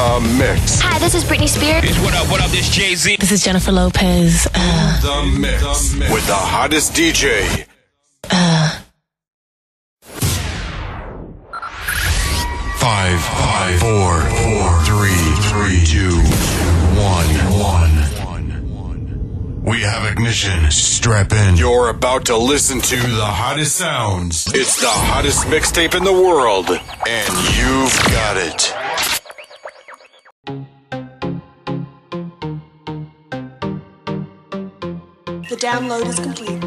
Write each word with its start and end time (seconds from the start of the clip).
The 0.00 0.18
Mix. 0.38 0.80
Hi, 0.80 0.98
this 0.98 1.14
is 1.14 1.24
Britney 1.24 1.46
Spears. 1.46 1.84
Bitch, 1.84 2.02
what 2.02 2.14
up, 2.14 2.30
what 2.30 2.40
up, 2.40 2.50
this 2.50 2.70
Jay-Z. 2.70 3.16
This 3.20 3.30
is 3.32 3.44
Jennifer 3.44 3.70
Lopez. 3.70 4.48
Uh, 4.54 5.00
The 5.02 5.38
Mix. 5.38 5.92
With 6.10 6.26
the 6.26 6.32
hottest 6.34 6.94
DJ. 6.94 7.66
Five, 12.78 13.20
five, 13.20 13.78
four, 13.78 14.20
four, 14.40 14.82
three, 14.88 15.20
three, 15.50 15.84
two, 15.84 16.16
one, 16.96 17.28
one. 17.60 18.10
We 19.62 19.82
have 19.82 20.10
ignition. 20.10 20.70
Strap 20.70 21.32
in. 21.32 21.56
You're 21.56 21.90
about 21.90 22.24
to 22.26 22.38
listen 22.38 22.80
to 22.80 22.96
the 22.96 23.26
hottest 23.26 23.76
sounds. 23.76 24.46
It's 24.54 24.80
the 24.80 24.88
hottest 24.88 25.44
mixtape 25.48 25.94
in 25.94 26.04
the 26.04 26.12
world, 26.12 26.70
and 26.70 27.34
you've 27.54 27.94
got 28.10 28.38
it. 28.38 28.74
Download 35.60 36.06
is 36.06 36.18
complete. 36.18 36.64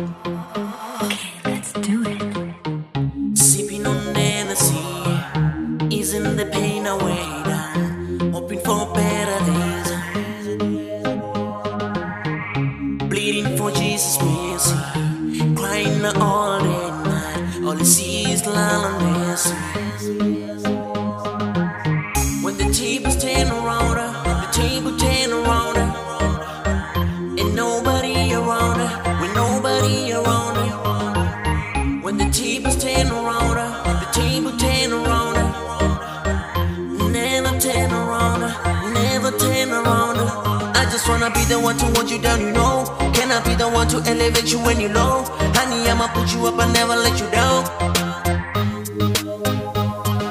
Okay, 1.02 1.32
let's 1.46 1.74
do 1.74 2.04
it. 2.06 3.36
Sipping 3.36 3.88
on 3.88 4.14
Hennessy, 4.14 4.86
easing 5.90 6.36
the 6.36 6.46
pain 6.46 6.86
away. 6.86 7.26
Hoping 8.32 8.60
for 8.60 8.86
better 8.94 9.40
days. 9.50 9.90
Bleeding 13.10 13.58
for 13.58 13.72
Jesus' 13.72 14.22
mercy, 14.22 14.76
crying 15.56 16.06
all 16.22 16.60
day 16.60 16.90
night. 17.10 17.64
All 17.66 17.80
I 17.80 17.84
see 17.84 18.32
is 18.32 18.46
loneliness. 18.46 20.33
I 41.24 41.30
just 41.30 41.40
wanna 41.40 41.48
be 41.48 41.54
the 41.56 41.60
one 41.62 41.78
to 41.78 41.86
hold 41.96 42.12
you 42.12 42.20
down, 42.20 42.42
you 42.42 42.52
know. 42.52 42.84
Can 43.16 43.32
I 43.32 43.40
be 43.48 43.56
the 43.56 43.70
one 43.70 43.88
to 43.96 44.04
elevate 44.12 44.52
you 44.52 44.60
when 44.60 44.82
you're 44.82 44.92
low? 44.92 45.24
Honey, 45.56 45.88
I'ma 45.88 46.12
put 46.12 46.28
you 46.36 46.46
up 46.48 46.60
and 46.60 46.74
never 46.74 47.00
let 47.00 47.16
you 47.16 47.32
down. 47.32 47.64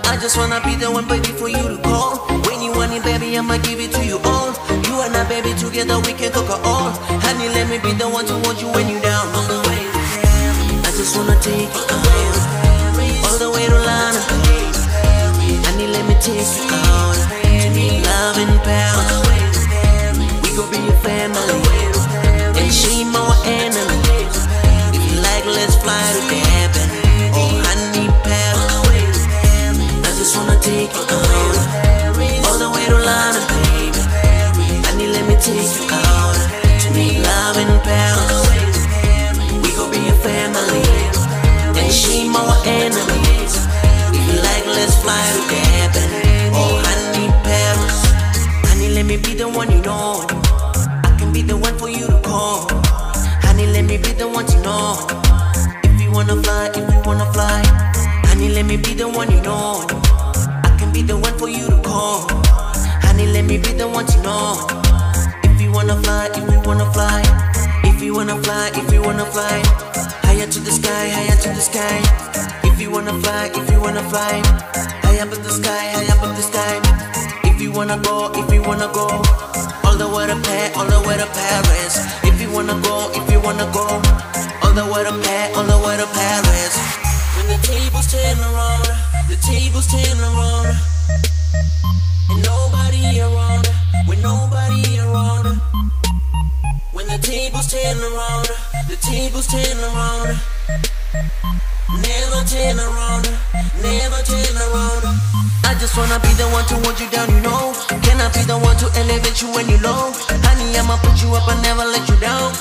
I 0.04 0.18
just 0.20 0.36
wanna 0.36 0.60
be 0.60 0.76
the 0.76 0.92
one, 0.92 1.08
baby, 1.08 1.32
for 1.32 1.48
you 1.48 1.64
to 1.64 1.80
call. 1.80 2.20
When 2.44 2.60
you 2.60 2.76
want 2.76 2.92
it, 2.92 3.02
baby, 3.04 3.38
I'ma 3.38 3.56
give 3.64 3.80
it 3.80 3.90
to 3.96 4.04
you 4.04 4.20
all. 4.20 4.52
You 4.84 5.00
and 5.00 5.16
I, 5.16 5.24
baby, 5.32 5.56
together 5.56 5.96
we 6.04 6.12
can 6.12 6.30
conquer 6.30 6.60
all. 6.60 6.92
Honey, 7.24 7.48
let 7.56 7.72
me 7.72 7.78
be 7.80 7.96
the 7.96 8.04
one 8.04 8.26
to 8.26 8.36
hold 8.44 8.60
you 8.60 8.68
when 8.76 8.84
you're 8.92 9.00
down. 9.00 9.24
On 9.32 9.48
the 9.48 9.60
way 9.64 9.80
to 9.88 10.84
I 10.84 10.90
just 10.92 11.16
wanna 11.16 11.40
take 11.40 11.72
you 11.72 11.84
out, 11.88 13.32
all 13.32 13.38
the 13.40 13.48
way 13.48 13.64
to 13.64 13.80
Lana. 13.80 14.20
Honey, 15.64 15.86
let 15.88 16.04
me 16.04 16.20
take 16.20 16.36
you 16.36 16.68
out 16.68 17.16
love 18.04 18.36
and 18.36 18.60
power. 18.60 19.22
We 20.53 20.58
gon' 20.58 20.70
be 20.70 20.86
a 20.86 20.92
family, 21.00 21.72
one 54.42 54.50
to 54.50 54.62
know. 54.62 55.06
If 55.84 56.00
you 56.00 56.10
wanna 56.10 56.36
fly, 56.42 56.70
if 56.75 56.92
you 56.92 57.00
wanna 57.04 57.30
fly. 57.32 57.62
Honey, 58.26 58.48
let 58.48 58.66
me 58.66 58.76
be 58.76 58.94
the 58.94 59.08
one 59.08 59.30
you 59.30 59.41
know. 59.42 59.86
I 60.64 60.76
can 60.78 60.92
be 60.92 61.03
the 61.03 61.16
one 61.16 61.36
for 61.38 61.48
you 61.48 61.66
to 61.69 61.78
call. 61.82 62.26
Honey, 63.02 63.26
let 63.26 63.44
me 63.44 63.58
be 63.58 63.72
the 63.72 63.86
one 63.86 64.06
to 64.06 64.22
know. 64.22 64.66
If 65.44 65.60
you 65.60 65.70
wanna 65.70 65.97
fly, 66.02 66.28
if 66.34 66.50
you 66.50 66.60
wanna 66.60 66.91
fly. 66.92 67.22
If 67.84 68.02
you 68.02 68.14
wanna 68.14 68.36
fly, 68.42 68.70
if 68.75 68.92
you 68.92 69.02
wanna 69.02 69.26
fly. 69.26 69.62
Higher 70.26 70.47
to 70.47 70.60
the 70.60 70.72
sky, 70.72 71.08
higher 71.16 71.36
to 71.44 71.48
the 71.50 71.62
sky. 71.70 71.98
If 72.64 72.81
you 72.81 72.91
wanna 72.91 73.14
fly, 73.20 73.50
if 73.54 73.70
you 73.70 73.81
wanna 73.81 74.02
fly. 74.10 74.42
High 75.04 75.20
up 75.20 75.32
in 75.32 75.42
the 75.42 75.52
sky, 75.60 75.84
high 75.94 76.10
up 76.14 76.22
in 76.26 76.34
the 76.34 76.42
sky. 76.42 76.75
If 77.44 77.60
you 77.60 77.70
wanna 77.70 77.98
go, 78.02 78.32
if 78.34 78.52
you 78.52 78.62
wanna 78.62 78.91
go. 78.92 79.06
All 79.84 79.97
the 79.97 80.08
way 80.08 80.26
to 80.26 80.36
Paris, 80.47 80.76
all 80.76 80.86
the 80.86 81.00
way 81.06 81.16
to 81.16 81.26
Paris. 81.26 82.22
Wanna 82.52 82.78
go, 82.82 83.10
if 83.14 83.32
you 83.32 83.40
wanna 83.40 83.64
go. 83.72 83.80
All 84.62 84.74
the 84.74 84.84
way 84.92 85.02
to 85.02 85.12
Paris, 85.24 85.56
all 85.56 85.64
the 85.64 85.78
way 85.84 85.96
to 85.96 86.06
Paris. 86.06 86.76
When 87.34 87.46
the 87.48 87.58
tables 87.66 88.12
turn 88.12 88.38
around, 88.38 88.84
the 89.26 89.36
tables 89.40 89.86
turn 89.88 90.20
around. 90.20 90.76
And 92.28 92.42
nobody 92.44 93.20
around, 93.20 93.66
with 94.06 94.22
nobody 94.22 95.00
around. 95.00 95.60
When 96.92 97.06
the 97.06 97.18
tables 97.18 97.72
turn 97.72 97.98
around, 97.98 98.48
the 98.86 98.96
tables 99.00 99.46
turn 99.46 99.78
around. 99.88 100.36
Never 102.04 102.40
turn 102.44 102.78
around, 102.78 103.24
never 103.80 104.20
turn 104.28 104.56
around. 104.60 105.51
I 105.72 105.78
just 105.81 105.97
wanna 105.97 106.21
be 106.21 106.28
the 106.37 106.44
one 106.53 106.66
to 106.69 106.77
hold 106.84 107.00
you 107.00 107.09
down, 107.09 107.33
you 107.33 107.41
know. 107.41 107.72
Can 108.05 108.21
I 108.21 108.28
be 108.37 108.44
the 108.44 108.60
one 108.60 108.77
to 108.77 108.93
elevate 108.93 109.41
you 109.41 109.49
when 109.56 109.66
you're 109.72 109.81
low? 109.81 110.12
Honey, 110.44 110.77
I'ma 110.77 111.00
put 111.00 111.16
you 111.25 111.33
up 111.33 111.49
and 111.49 111.62
never 111.65 111.81
let 111.88 112.05
you 112.12 112.16
down. 112.21 112.53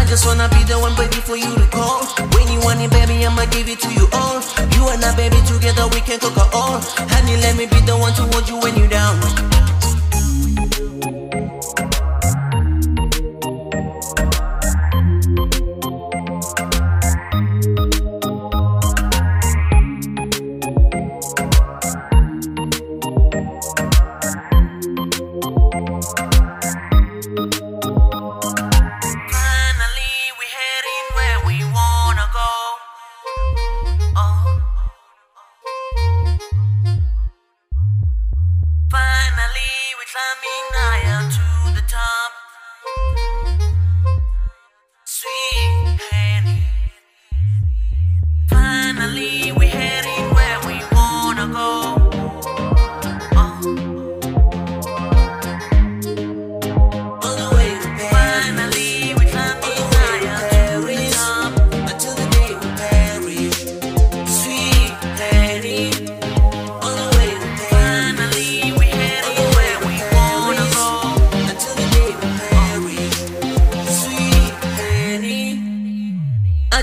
I 0.00 0.02
just 0.08 0.24
wanna 0.24 0.48
be 0.48 0.64
the 0.64 0.80
one, 0.80 0.96
baby, 0.96 1.20
for 1.20 1.36
you 1.36 1.52
to 1.60 1.66
call. 1.68 2.08
When 2.32 2.48
you 2.48 2.58
want 2.64 2.80
it, 2.80 2.88
baby, 2.88 3.20
I'ma 3.20 3.44
give 3.52 3.68
it 3.68 3.80
to 3.84 3.92
you 3.92 4.08
all. 4.16 4.40
You 4.72 4.88
and 4.88 5.04
I, 5.04 5.12
baby, 5.14 5.36
together 5.44 5.84
we 5.92 6.00
can 6.00 6.18
conquer 6.18 6.48
all. 6.56 6.80
Honey, 7.12 7.36
let 7.36 7.60
me 7.60 7.66
be 7.68 7.84
the 7.84 7.92
one 7.92 8.16
to 8.16 8.24
hold 8.32 8.48
you 8.48 8.56
when 8.64 8.74
you're 8.80 8.88
down. 8.88 9.20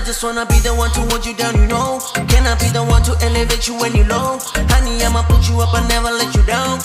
just 0.08 0.24
wanna 0.24 0.46
be 0.46 0.56
the 0.64 0.72
one 0.72 0.88
to 0.96 1.04
hold 1.12 1.20
you 1.26 1.34
down, 1.36 1.52
you 1.52 1.66
know. 1.68 2.00
Can 2.32 2.48
I 2.48 2.56
be 2.56 2.72
the 2.72 2.80
one 2.80 3.04
to 3.04 3.12
elevate 3.20 3.68
you 3.68 3.76
when 3.76 3.92
you're 3.92 4.08
low? 4.08 4.40
Honey, 4.72 5.04
I'ma 5.04 5.20
put 5.28 5.44
you 5.44 5.60
up 5.60 5.68
and 5.76 5.84
never 5.84 6.08
let 6.08 6.32
you 6.32 6.40
down. 6.48 6.80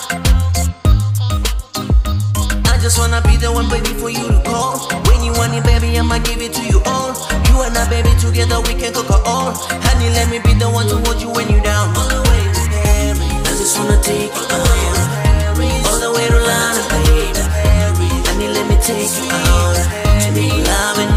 I 2.67 2.75
just 2.83 2.99
wanna 2.99 3.23
be 3.23 3.39
the 3.39 3.47
one, 3.47 3.71
baby, 3.71 3.95
for 3.95 4.11
you 4.11 4.27
to 4.27 4.43
call. 4.43 4.75
When 5.07 5.23
you 5.23 5.31
want 5.39 5.55
it, 5.55 5.63
baby, 5.63 5.95
I'ma 5.95 6.19
give 6.19 6.43
it 6.43 6.51
to 6.51 6.63
you 6.67 6.83
all. 6.83 7.15
You 7.47 7.63
and 7.63 7.71
I, 7.79 7.87
baby, 7.87 8.11
together 8.19 8.59
we 8.67 8.75
can 8.75 8.91
cook 8.91 9.07
our 9.07 9.23
all. 9.23 9.55
Honey, 9.87 10.11
let 10.11 10.27
me 10.27 10.43
be 10.43 10.51
the 10.59 10.67
one 10.67 10.91
to 10.91 10.99
hold 11.07 11.23
you 11.23 11.31
when 11.31 11.47
you're 11.47 11.63
down. 11.63 11.95
All 11.95 12.11
the 12.11 12.19
way 12.27 12.43
to 12.43 12.63
Paris, 12.75 13.23
I 13.23 13.51
just 13.55 13.79
wanna 13.79 14.03
take 14.03 14.35
you 14.35 14.45
out. 14.51 14.99
All 15.87 15.99
the 16.03 16.11
way 16.11 16.27
to 16.27 16.39
London, 16.43 16.85
baby. 16.91 17.39
Honey, 18.27 18.47
let 18.51 18.67
me 18.67 18.75
take 18.83 19.15
you 19.15 19.31
out. 19.31 19.79
To 20.11 20.31
me, 20.35 20.51
loving. 20.67 21.12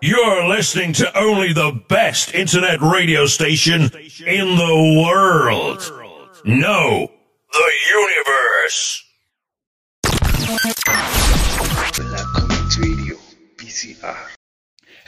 You're 0.00 0.46
listening 0.46 0.92
to 0.94 1.18
only 1.18 1.52
the 1.52 1.72
best 1.88 2.32
internet 2.32 2.80
radio 2.80 3.26
station 3.26 3.90
in 4.24 4.56
the 4.56 5.02
world. 5.04 5.92
No, 6.44 7.10
the 7.52 7.70
universe. 7.94 9.04
Black 11.96 12.26
Community 12.36 12.80
Radio, 12.80 13.16
BCR. 13.56 14.37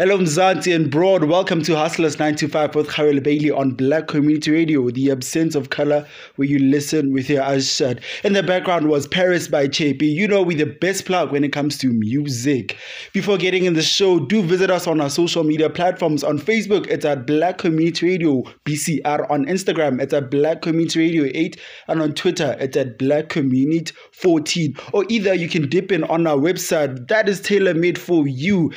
Hello, 0.00 0.16
Mzansi 0.16 0.74
and 0.74 0.90
Broad. 0.90 1.24
Welcome 1.24 1.60
to 1.64 1.76
Hustlers 1.76 2.18
925 2.18 2.74
with 2.74 2.88
Kgauhelo 2.88 3.22
Bailie 3.22 3.50
on 3.50 3.72
Black 3.72 4.06
Community 4.06 4.50
Radio, 4.50 4.88
the 4.88 5.10
absence 5.10 5.54
of 5.54 5.68
color 5.68 6.08
where 6.36 6.48
you 6.48 6.58
listen 6.58 7.12
with 7.12 7.28
your 7.28 7.42
eyes 7.42 7.70
shut. 7.70 7.98
In 8.24 8.32
the 8.32 8.42
background 8.42 8.88
was 8.88 9.06
Paris 9.06 9.46
by 9.46 9.68
Chepi. 9.68 10.10
You 10.10 10.26
know, 10.26 10.40
we're 10.40 10.56
the 10.56 10.64
best 10.64 11.04
plug 11.04 11.32
when 11.32 11.44
it 11.44 11.52
comes 11.52 11.76
to 11.80 11.88
music. 11.88 12.78
Before 13.12 13.36
getting 13.36 13.66
in 13.66 13.74
the 13.74 13.82
show, 13.82 14.18
do 14.20 14.40
visit 14.42 14.70
us 14.70 14.86
on 14.86 15.02
our 15.02 15.10
social 15.10 15.44
media 15.44 15.68
platforms. 15.68 16.24
On 16.24 16.38
Facebook, 16.38 16.86
it's 16.86 17.04
at 17.04 17.26
Black 17.26 17.58
Community 17.58 18.08
Radio 18.08 18.42
BCR. 18.64 19.30
On 19.30 19.44
Instagram, 19.44 20.00
it's 20.00 20.14
at 20.14 20.30
Black 20.30 20.62
Community 20.62 20.98
Radio 20.98 21.30
8. 21.34 21.60
And 21.88 22.00
on 22.00 22.14
Twitter, 22.14 22.56
it's 22.58 22.78
at 22.78 22.98
Black 22.98 23.28
Community 23.28 23.92
14. 24.12 24.76
Or 24.94 25.04
either 25.10 25.34
you 25.34 25.50
can 25.50 25.68
dip 25.68 25.92
in 25.92 26.04
on 26.04 26.26
our 26.26 26.38
website 26.38 27.08
that 27.08 27.28
is 27.28 27.42
tailor 27.42 27.74
made 27.74 27.98
for 27.98 28.26
you 28.26 28.72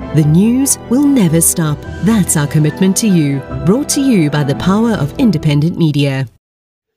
The 0.13 0.25
news 0.25 0.77
will 0.89 1.07
never 1.07 1.39
stop. 1.39 1.79
That's 2.03 2.35
our 2.35 2.45
commitment 2.45 2.97
to 2.97 3.07
you. 3.07 3.39
Brought 3.65 3.87
to 3.89 4.01
you 4.01 4.29
by 4.29 4.43
the 4.43 4.55
power 4.55 4.91
of 4.91 5.17
independent 5.17 5.77
media. 5.77 6.27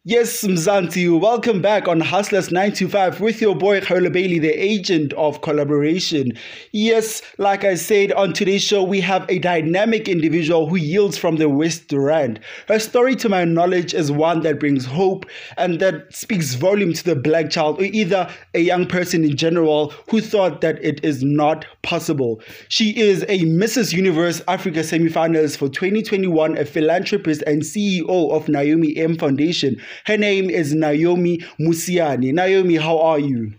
Yes, 0.06 0.42
Mzansi, 0.42 1.18
welcome 1.18 1.62
back 1.62 1.88
on 1.88 1.98
Hustlers 1.98 2.52
925 2.52 3.22
with 3.22 3.40
your 3.40 3.54
boy 3.56 3.80
Kgauhelo 3.80 4.12
Bailie, 4.12 4.38
the 4.38 4.50
agent 4.50 5.14
of 5.14 5.40
collaboration. 5.40 6.32
Yes, 6.72 7.22
like 7.38 7.64
I 7.64 7.74
said 7.76 8.12
on 8.12 8.34
today's 8.34 8.62
show, 8.62 8.82
we 8.82 9.00
have 9.00 9.24
a 9.30 9.38
dynamic 9.38 10.06
individual 10.06 10.68
who 10.68 10.76
yields 10.76 11.16
from 11.16 11.36
the 11.36 11.48
West 11.48 11.90
Rand. 11.90 12.38
Her 12.68 12.78
story, 12.78 13.16
to 13.16 13.30
my 13.30 13.46
knowledge, 13.46 13.94
is 13.94 14.12
one 14.12 14.42
that 14.42 14.60
brings 14.60 14.84
hope 14.84 15.24
and 15.56 15.80
that 15.80 16.14
speaks 16.14 16.52
volume 16.52 16.92
to 16.92 17.02
the 17.02 17.16
black 17.16 17.48
child 17.48 17.80
or 17.80 17.84
either 17.84 18.28
a 18.52 18.60
young 18.60 18.86
person 18.86 19.24
in 19.24 19.38
general 19.38 19.94
who 20.10 20.20
thought 20.20 20.60
that 20.60 20.84
it 20.84 21.02
is 21.02 21.22
not 21.22 21.64
possible. 21.80 22.42
She 22.68 22.94
is 22.94 23.22
a 23.22 23.38
Mrs. 23.46 23.94
Universe 23.94 24.42
Africa 24.48 24.80
semifinalist 24.80 25.56
for 25.56 25.70
2021, 25.70 26.58
a 26.58 26.66
philanthropist 26.66 27.42
and 27.46 27.62
CEO 27.62 28.30
of 28.32 28.50
Naomi 28.50 28.98
M 28.98 29.16
Foundation. 29.16 29.80
Her 30.06 30.16
name 30.16 30.50
is 30.50 30.74
Naomi 30.74 31.38
Mosiane. 31.60 32.32
Naomi, 32.32 32.76
how 32.76 32.98
are 32.98 33.18
you? 33.18 33.54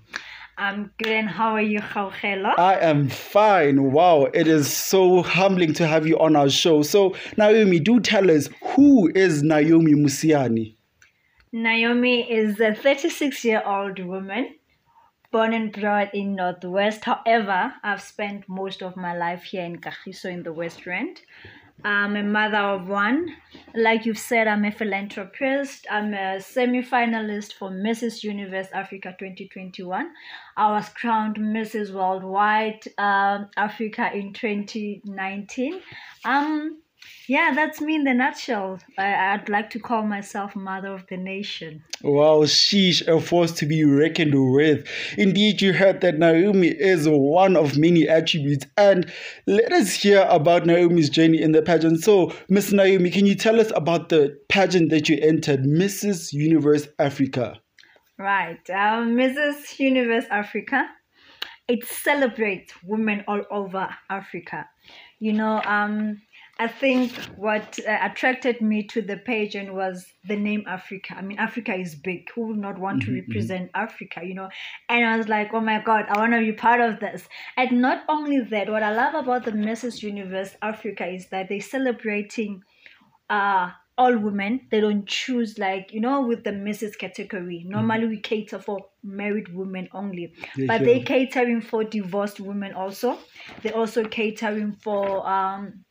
I'm 0.58 0.92
good, 0.98 1.12
and 1.12 1.28
how 1.28 1.52
are 1.52 1.62
you, 1.62 1.80
Kgauhelo? 1.80 2.58
I 2.58 2.80
am 2.80 3.10
fine. 3.10 3.92
Wow, 3.92 4.26
it 4.34 4.48
is 4.48 4.72
so 4.72 5.22
humbling 5.22 5.74
to 5.74 5.86
have 5.86 6.08
you 6.08 6.18
on 6.20 6.38
our 6.38 6.50
show. 6.50 6.82
So, 6.82 7.16
Naomi, 7.38 7.80
do 7.80 8.00
tell 8.00 8.32
us 8.32 8.48
who 8.76 9.12
is 9.14 9.44
Naomi 9.44 9.94
Mosiane? 9.94 10.76
Naomi 11.52 12.32
is 12.32 12.60
a 12.60 12.74
36 12.74 13.44
year 13.44 13.64
old 13.66 14.00
woman 14.00 14.56
born 15.36 15.54
and 15.54 15.74
brought 15.74 16.16
in 16.16 16.36
Northwest. 16.36 17.04
However, 17.04 17.74
I've 17.84 18.02
spent 18.02 18.48
most 18.48 18.82
of 18.82 18.96
my 18.96 19.14
life 19.18 19.44
here 19.44 19.66
in 19.66 19.80
Kagiso 19.82 20.32
in 20.32 20.44
the 20.44 20.54
West 20.54 20.86
Rand. 20.86 21.20
I'm 21.84 22.16
a 22.16 22.24
mother 22.24 22.58
of 22.58 22.88
one. 22.88 23.36
Like 23.76 24.06
you've 24.06 24.18
said, 24.18 24.48
I'm 24.48 24.66
a 24.66 24.72
philanthropist. 24.72 25.86
I'm 25.92 26.14
a 26.14 26.40
semi 26.42 26.82
finalist 26.82 27.54
for 27.54 27.70
Mrs. 27.70 28.24
Universe 28.24 28.68
Africa 28.74 29.16
2021. 29.20 30.12
I 30.58 30.72
was 30.72 30.90
crowned 30.90 31.38
Mrs. 31.38 31.94
Worldwide 31.94 32.88
um, 32.98 33.50
Africa 33.58 34.10
in 34.14 34.34
2019. 34.34 35.82
Um, 36.24 36.82
yeah, 37.28 37.54
that's 37.56 37.82
me 37.82 37.96
in 37.96 38.04
the 38.04 38.14
nutshell. 38.14 38.80
I, 38.98 39.34
I'd 39.34 39.50
like 39.50 39.70
to 39.72 39.80
call 39.80 40.04
myself 40.04 40.56
Mother 40.56 40.94
of 40.94 41.06
the 41.10 41.18
Nation. 41.18 41.84
Wow, 42.04 42.44
sheesh, 42.44 43.08
a 43.08 43.20
force 43.20 43.52
to 43.54 43.66
be 43.66 43.84
reckoned 43.84 44.34
with. 44.54 44.88
Indeed, 45.18 45.62
you 45.62 45.74
heard 45.74 46.02
that 46.02 46.20
Naomi 46.20 46.68
is 46.68 47.08
one 47.10 47.56
of 47.56 47.78
many 47.78 48.08
attributes. 48.08 48.66
And 48.78 49.12
let 49.48 49.72
us 49.72 49.94
hear 49.94 50.28
about 50.30 50.66
Naomi's 50.66 51.10
journey 51.10 51.42
in 51.42 51.52
the 51.52 51.62
pageant. 51.62 52.04
So, 52.04 52.32
Miss 52.50 52.72
Naomi, 52.72 53.10
can 53.10 53.26
you 53.26 53.36
tell 53.36 53.60
us 53.60 53.72
about 53.76 54.10
the 54.10 54.38
pageant 54.50 54.90
that 54.92 55.10
you 55.10 55.18
entered, 55.22 55.62
Mrs. 55.64 56.32
Universe 56.32 56.88
Africa? 57.00 57.60
Right, 58.18 58.70
um, 58.70 59.16
Mrs. 59.16 59.80
Universe 59.80 60.26
Africa. 60.30 60.86
It 61.68 61.84
celebrates 61.84 62.72
women 62.84 63.24
all 63.28 63.42
over 63.50 63.90
Africa. 64.12 64.70
You 65.20 65.34
know, 65.34 65.60
um, 65.64 66.22
I 66.58 66.70
think 66.70 67.12
what 67.36 67.80
uh, 67.86 67.98
attracted 68.02 68.62
me 68.62 68.84
to 68.84 69.02
the 69.02 69.18
pageant 69.18 69.74
was 69.74 70.06
the 70.26 70.38
name 70.38 70.64
Africa. 70.68 71.16
I 71.18 71.22
mean, 71.22 71.38
Africa 71.38 71.76
is 71.76 71.96
big. 71.96 72.30
Who 72.34 72.48
would 72.48 72.58
not 72.58 72.80
want 72.80 73.04
to 73.04 73.14
represent 73.14 73.72
Africa, 73.74 74.22
you 74.24 74.36
know? 74.36 74.48
And 74.88 75.06
I 75.06 75.18
was 75.18 75.28
like, 75.28 75.50
oh 75.54 75.60
my 75.60 75.82
God, 75.82 76.06
I 76.08 76.18
want 76.18 76.32
to 76.32 76.40
be 76.40 76.54
part 76.54 76.80
of 76.80 77.02
this. 77.02 77.28
And 77.58 77.82
not 77.82 78.04
only 78.08 78.40
that, 78.40 78.70
what 78.70 78.84
I 78.84 78.94
love 78.94 79.16
about 79.16 79.44
the 79.44 79.52
Mrs. 79.52 80.02
Universe 80.02 80.56
Africa 80.62 81.06
is 81.06 81.28
that 81.28 81.50
they're 81.50 81.60
celebrating 81.60 82.64
uh, 83.30 83.72
all 83.98 84.18
women. 84.18 84.62
They 84.72 84.80
don't 84.80 85.06
choose, 85.06 85.58
like, 85.58 85.92
you 85.92 86.00
know, 86.00 86.26
with 86.26 86.46
the 86.46 86.52
Mrs. 86.52 86.98
category. 86.98 87.66
Normally, 87.68 88.08
we 88.08 88.20
cater 88.22 88.60
for 88.60 88.80
married 89.04 89.54
women 89.54 89.90
only. 89.92 90.34
Yeah, 90.56 90.68
but 90.68 90.82
yeah. 90.82 90.86
they 90.86 91.00
catering 91.02 91.60
for 91.60 91.84
divorced 91.84 92.40
women 92.40 92.74
also. 92.74 93.18
They're 93.62 93.76
also 93.76 94.06
catering 94.06 94.72
for. 94.72 95.28
Um, 95.28 95.84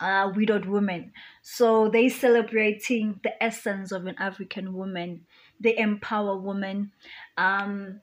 uh, 0.00 0.30
widowed 0.34 0.66
women. 0.66 1.12
So 1.42 1.88
they 1.88 2.08
celebrating 2.08 3.20
the 3.22 3.42
essence 3.42 3.92
of 3.92 4.06
an 4.06 4.16
African 4.18 4.74
woman. 4.74 5.26
They 5.60 5.76
empower 5.76 6.36
women. 6.36 6.92
Um, 7.36 8.00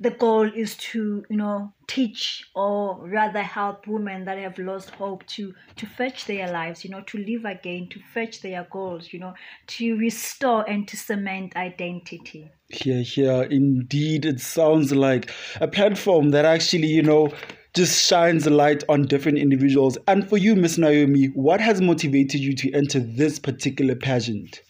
the 0.00 0.10
goal 0.10 0.42
is 0.42 0.76
to 0.76 1.24
you 1.30 1.36
know 1.36 1.72
teach 1.86 2.50
or 2.54 2.98
rather 3.08 3.42
help 3.42 3.86
women 3.86 4.24
that 4.24 4.38
have 4.38 4.58
lost 4.58 4.90
hope 4.90 5.24
to 5.26 5.54
to 5.76 5.86
fetch 5.86 6.26
their 6.26 6.50
lives 6.50 6.84
you 6.84 6.90
know 6.90 7.00
to 7.02 7.16
live 7.18 7.44
again 7.44 7.88
to 7.88 8.00
fetch 8.12 8.42
their 8.42 8.66
goals 8.70 9.12
you 9.12 9.20
know 9.20 9.32
to 9.68 9.96
restore 9.96 10.68
and 10.68 10.88
to 10.88 10.96
cement 10.96 11.54
identity 11.56 12.50
Here, 12.70 13.02
here, 13.02 13.42
indeed, 13.44 14.24
it 14.24 14.40
sounds 14.40 14.90
like 14.92 15.30
a 15.60 15.68
platform 15.68 16.30
that 16.30 16.44
actually, 16.44 16.88
you 16.88 17.02
know, 17.02 17.32
just 17.74 18.06
shines 18.06 18.46
a 18.46 18.50
light 18.50 18.84
on 18.88 19.02
different 19.06 19.38
individuals. 19.38 19.98
And 20.06 20.28
for 20.28 20.38
you, 20.38 20.54
Miss 20.54 20.78
Naomi, 20.78 21.26
what 21.34 21.60
has 21.60 21.80
motivated 21.80 22.40
you 22.40 22.54
to 22.54 22.72
enter 22.72 23.00
this 23.00 23.38
particular 23.38 23.94
pageant? 23.94 24.62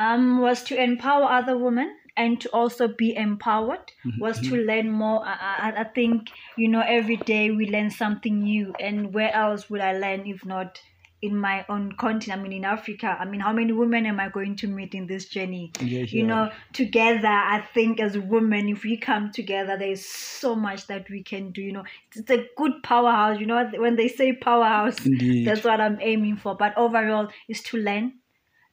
um, 0.00 0.40
was 0.40 0.62
to 0.64 0.82
empower 0.82 1.24
other 1.24 1.56
women 1.58 1.94
and 2.16 2.40
to 2.40 2.48
also 2.50 2.88
be 2.88 3.14
empowered 3.14 3.92
was 4.18 4.40
to 4.40 4.56
learn 4.56 4.90
more 4.90 5.22
I, 5.24 5.70
I, 5.70 5.80
I 5.82 5.84
think 5.84 6.28
you 6.56 6.68
know 6.68 6.82
every 6.86 7.16
day 7.18 7.50
we 7.50 7.68
learn 7.68 7.90
something 7.90 8.40
new 8.40 8.74
and 8.80 9.14
where 9.14 9.32
else 9.32 9.70
would 9.70 9.80
i 9.80 9.92
learn 9.92 10.26
if 10.26 10.44
not 10.44 10.80
in 11.22 11.36
my 11.36 11.66
own 11.68 11.92
continent, 11.92 12.40
I 12.40 12.42
mean 12.42 12.52
in 12.52 12.64
Africa, 12.64 13.16
I 13.18 13.24
mean 13.26 13.40
how 13.40 13.52
many 13.52 13.72
women 13.72 14.06
am 14.06 14.18
I 14.18 14.30
going 14.30 14.56
to 14.56 14.66
meet 14.66 14.94
in 14.94 15.06
this 15.06 15.26
journey? 15.26 15.70
Yeah, 15.80 16.04
You 16.08 16.26
know, 16.26 16.50
together, 16.72 17.28
I 17.28 17.62
think 17.74 18.00
as 18.00 18.16
women, 18.16 18.68
if 18.68 18.84
we 18.84 18.96
come 18.96 19.30
together, 19.30 19.76
there 19.76 19.90
is 19.90 20.04
so 20.04 20.54
much 20.54 20.86
that 20.86 21.10
we 21.10 21.22
can 21.22 21.50
do. 21.50 21.60
You 21.60 21.72
know, 21.72 21.84
it's 22.14 22.30
a 22.30 22.46
good 22.56 22.82
powerhouse. 22.82 23.38
You 23.38 23.46
know, 23.46 23.70
when 23.76 23.96
they 23.96 24.08
say 24.08 24.32
powerhouse, 24.32 25.04
Indeed. 25.04 25.46
that's 25.46 25.62
what 25.62 25.80
I'm 25.80 25.98
aiming 26.00 26.38
for. 26.38 26.56
But 26.56 26.76
overall, 26.78 27.28
is 27.48 27.62
to 27.64 27.76
learn, 27.76 28.14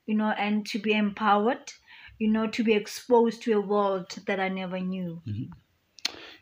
you 0.05 0.15
know, 0.15 0.29
and 0.37 0.65
to 0.67 0.79
be 0.79 0.93
empowered, 0.93 1.73
you 2.17 2.29
know, 2.29 2.47
to 2.47 2.63
be 2.63 2.73
exposed 2.73 3.43
to 3.43 3.53
a 3.53 3.61
world 3.61 4.15
that 4.25 4.39
I 4.39 4.47
never 4.47 4.79
knew. 4.79 5.21
Mm-hmm. 5.27 5.51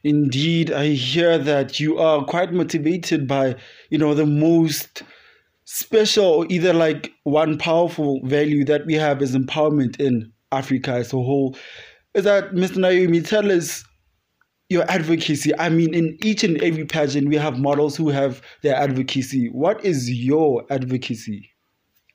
Indeed, 0.04 0.72
I 0.72 0.90
hear 0.90 1.40
that 1.40 1.80
you 1.80 1.98
are 1.98 2.24
quite 2.24 2.54
motivated 2.54 3.28
by, 3.28 3.56
you 3.90 3.98
know, 3.98 4.14
the 4.14 4.28
most 4.28 5.02
special 5.66 6.46
either 6.50 6.74
like 6.74 7.12
one 7.24 7.58
powerful 7.58 8.22
value 8.24 8.64
that 8.66 8.86
we 8.86 8.94
have 8.94 9.22
is 9.22 9.36
empowerment 9.36 10.00
in 10.00 10.32
Africa 10.52 10.94
as 10.94 11.12
a 11.12 11.18
whole. 11.18 11.56
Is 12.14 12.24
that 12.24 12.52
Mr. 12.52 12.78
Naomi, 12.78 13.22
tell 13.22 13.52
us 13.52 13.84
your 14.70 14.90
advocacy. 14.90 15.52
I 15.60 15.70
mean, 15.70 15.94
in 15.94 16.18
each 16.24 16.44
and 16.44 16.62
every 16.62 16.86
pageant, 16.86 17.28
we 17.28 17.36
have 17.36 17.60
models 17.60 17.98
who 17.98 18.10
have 18.10 18.42
their 18.62 18.76
advocacy. 18.76 19.50
What 19.52 19.84
is 19.84 20.10
your 20.10 20.64
advocacy? 20.70 21.52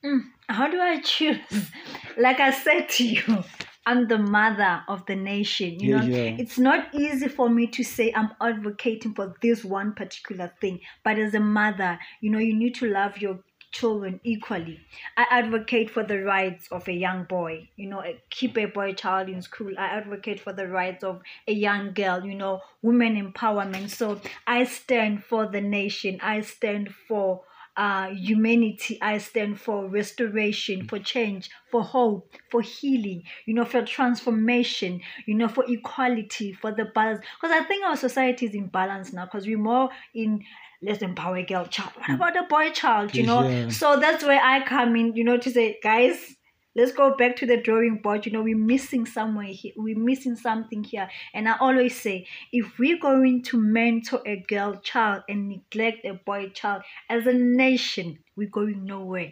Mm, 0.05 0.21
how 0.49 0.69
do 0.69 0.81
I 0.81 1.01
choose? 1.01 1.39
like 2.19 2.41
I 2.41 2.51
said 2.51 2.89
to 2.91 3.07
you, 3.07 3.45
I'm 3.87 4.09
the 4.09 4.19
mother 4.19 4.83
of 4.89 5.07
the 5.07 5.17
nation. 5.17 5.81
You 5.81 5.89
Yeah, 5.89 5.97
know, 5.97 6.09
yeah. 6.09 6.39
it's 6.39 6.59
not 6.59 6.95
easy 6.95 7.29
for 7.29 7.49
me 7.49 7.67
to 7.69 7.83
say 7.85 8.13
I'm 8.15 8.31
advocating 8.41 9.15
for 9.15 9.35
this 9.43 9.65
one 9.65 9.95
particular 9.95 10.53
thing. 10.61 10.81
But 11.05 11.19
as 11.19 11.35
a 11.35 11.41
mother, 11.41 11.99
you 12.21 12.31
know, 12.31 12.39
you 12.39 12.55
need 12.57 12.75
to 12.77 12.87
love 12.91 13.19
your 13.19 13.41
children 13.73 14.21
equally. 14.25 14.81
I 15.17 15.27
advocate 15.31 15.91
for 15.91 16.03
the 16.03 16.23
rights 16.23 16.67
of 16.73 16.89
a 16.89 16.93
young 16.93 17.25
boy, 17.25 17.69
you 17.77 17.89
know, 17.89 18.01
eh, 18.01 18.15
keep 18.29 18.59
a 18.59 18.65
boy 18.67 18.95
child 18.95 19.29
in 19.29 19.41
school. 19.43 19.73
I 19.79 19.87
advocate 19.87 20.41
for 20.41 20.53
the 20.53 20.67
rights 20.67 21.05
of 21.05 21.23
a 21.47 21.53
young 21.53 21.93
girl, 21.93 22.25
you 22.25 22.35
know, 22.35 22.61
women 22.83 23.15
empowerment. 23.33 23.91
So 23.91 24.21
I 24.47 24.65
stand 24.65 25.25
for 25.25 25.47
the 25.47 25.61
nation. 25.61 26.19
I 26.21 26.41
stand 26.41 26.93
for 27.09 27.45
uh, 27.77 28.09
humanity. 28.11 28.99
I 29.01 29.19
stand 29.19 29.61
for 29.61 29.89
restoration, 29.89 30.89
for 30.89 30.99
change, 30.99 31.51
for 31.71 31.83
hope, 31.83 32.33
for 32.51 32.63
healing, 32.63 33.23
you 33.47 33.55
know, 33.55 33.65
for 33.65 33.83
transformation, 33.83 35.01
you 35.27 35.35
know, 35.35 35.49
for 35.49 35.65
equality, 35.69 36.53
for 36.53 36.73
the 36.73 36.87
balance. 36.87 37.21
Because 37.41 37.57
I 37.57 37.65
think 37.65 37.85
our 37.85 37.97
society 37.97 38.47
is 38.47 38.55
in 38.55 38.67
balance 38.69 39.13
now 39.13 39.25
because 39.25 39.47
we're 39.47 39.59
more 39.59 39.91
in 40.15 40.43
let's 40.83 41.03
empower 41.03 41.37
a 41.37 41.43
girl 41.43 41.67
child. 41.67 41.93
What 41.97 42.11
about 42.15 42.35
the 42.35 42.43
boy 42.49 42.71
child, 42.71 43.15
you 43.15 43.27
know? 43.27 43.47
Yeah. 43.47 43.69
So 43.69 43.99
that's 43.99 44.25
where 44.25 44.41
I 44.41 44.65
come 44.65 44.97
in, 44.97 45.15
you 45.15 45.25
know, 45.25 45.37
to 45.37 45.51
say, 45.51 45.79
guys, 45.83 46.37
let's 46.81 46.93
go 46.93 47.15
back 47.15 47.37
to 47.37 47.45
the 47.47 47.59
drawing 47.59 47.99
board. 47.99 48.25
You 48.25 48.33
know, 48.33 48.43
we're 48.43 48.57
missing 48.57 49.05
somewhere 49.05 49.45
here. 49.45 49.75
We're 49.77 49.99
missing 49.99 50.35
something 50.35 50.83
here. 50.83 51.11
And 51.35 51.47
I 51.47 51.57
always 51.61 52.01
say, 52.01 52.27
if 52.53 52.79
we're 52.79 52.99
going 52.99 53.43
to 53.45 53.61
mentor 53.61 54.23
a 54.25 54.37
girl 54.49 54.77
child 54.77 55.25
and 55.29 55.49
neglect 55.49 56.07
a 56.07 56.15
boy 56.15 56.49
child, 56.49 56.83
as 57.11 57.27
a 57.27 57.35
nation, 57.35 58.19
we're 58.35 58.49
going 58.49 58.87
nowhere. 58.87 59.31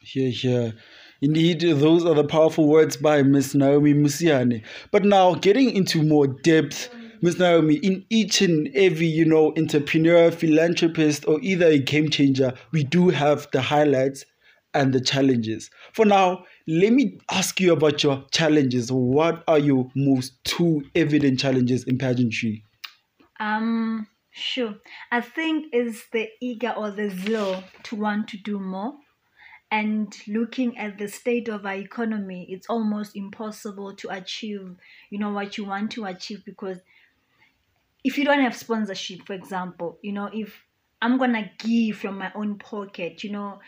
Here, 0.00 0.30
here. 0.30 0.74
Indeed, 1.22 1.60
those 1.60 2.04
are 2.04 2.14
the 2.14 2.24
powerful 2.24 2.68
words 2.68 2.98
by 2.98 3.22
Miss 3.22 3.54
Naomi 3.54 3.94
Mosiane. 3.94 4.62
But 4.90 5.04
now, 5.04 5.34
getting 5.34 5.70
into 5.70 6.02
more 6.02 6.26
depth, 6.26 6.90
Miss 7.22 7.38
Naomi, 7.38 7.76
in 7.76 8.04
each 8.10 8.42
and 8.42 8.68
every, 8.74 9.06
you 9.06 9.24
know, 9.24 9.54
entrepreneur, 9.56 10.30
philanthropist, 10.30 11.26
or 11.26 11.40
either 11.40 11.68
a 11.68 11.78
game 11.78 12.10
changer, 12.10 12.52
we 12.72 12.84
do 12.84 13.08
have 13.08 13.48
the 13.52 13.62
highlights 13.62 14.26
and 14.74 14.92
the 14.92 15.00
challenges. 15.00 15.70
For 15.92 16.04
now, 16.04 16.44
let 16.66 16.92
me 16.92 17.18
ask 17.30 17.60
you 17.60 17.72
about 17.72 18.02
your 18.02 18.24
challenges. 18.30 18.90
What 18.90 19.42
are 19.48 19.58
your 19.58 19.90
most 19.94 20.42
two 20.44 20.84
evident 20.94 21.40
challenges 21.40 21.84
in 21.84 21.98
pageantry? 21.98 22.64
Um, 23.40 24.06
sure. 24.30 24.74
I 25.10 25.20
think 25.20 25.66
it's 25.72 26.08
the 26.12 26.28
eager 26.40 26.70
or 26.70 26.90
the 26.90 27.10
zeal 27.10 27.62
to 27.84 27.96
want 27.96 28.28
to 28.28 28.36
do 28.36 28.58
more. 28.58 28.94
And 29.70 30.14
looking 30.28 30.76
at 30.76 30.98
the 30.98 31.08
state 31.08 31.48
of 31.48 31.64
our 31.64 31.74
economy, 31.74 32.46
it's 32.50 32.68
almost 32.68 33.16
impossible 33.16 33.96
to 33.96 34.10
achieve, 34.10 34.76
you 35.10 35.18
know, 35.18 35.30
what 35.30 35.56
you 35.56 35.64
want 35.64 35.90
to 35.92 36.04
achieve 36.04 36.44
because 36.44 36.78
if 38.04 38.18
you 38.18 38.24
don't 38.24 38.40
have 38.42 38.56
sponsorship, 38.56 39.26
for 39.26 39.32
example, 39.32 39.98
you 40.02 40.12
know, 40.12 40.28
if 40.32 40.64
I'm 41.00 41.18
gonna 41.18 41.50
give 41.58 41.96
from 41.96 42.18
my 42.18 42.30
own 42.34 42.58
pocket, 42.58 43.24
you 43.24 43.30
know, 43.30 43.60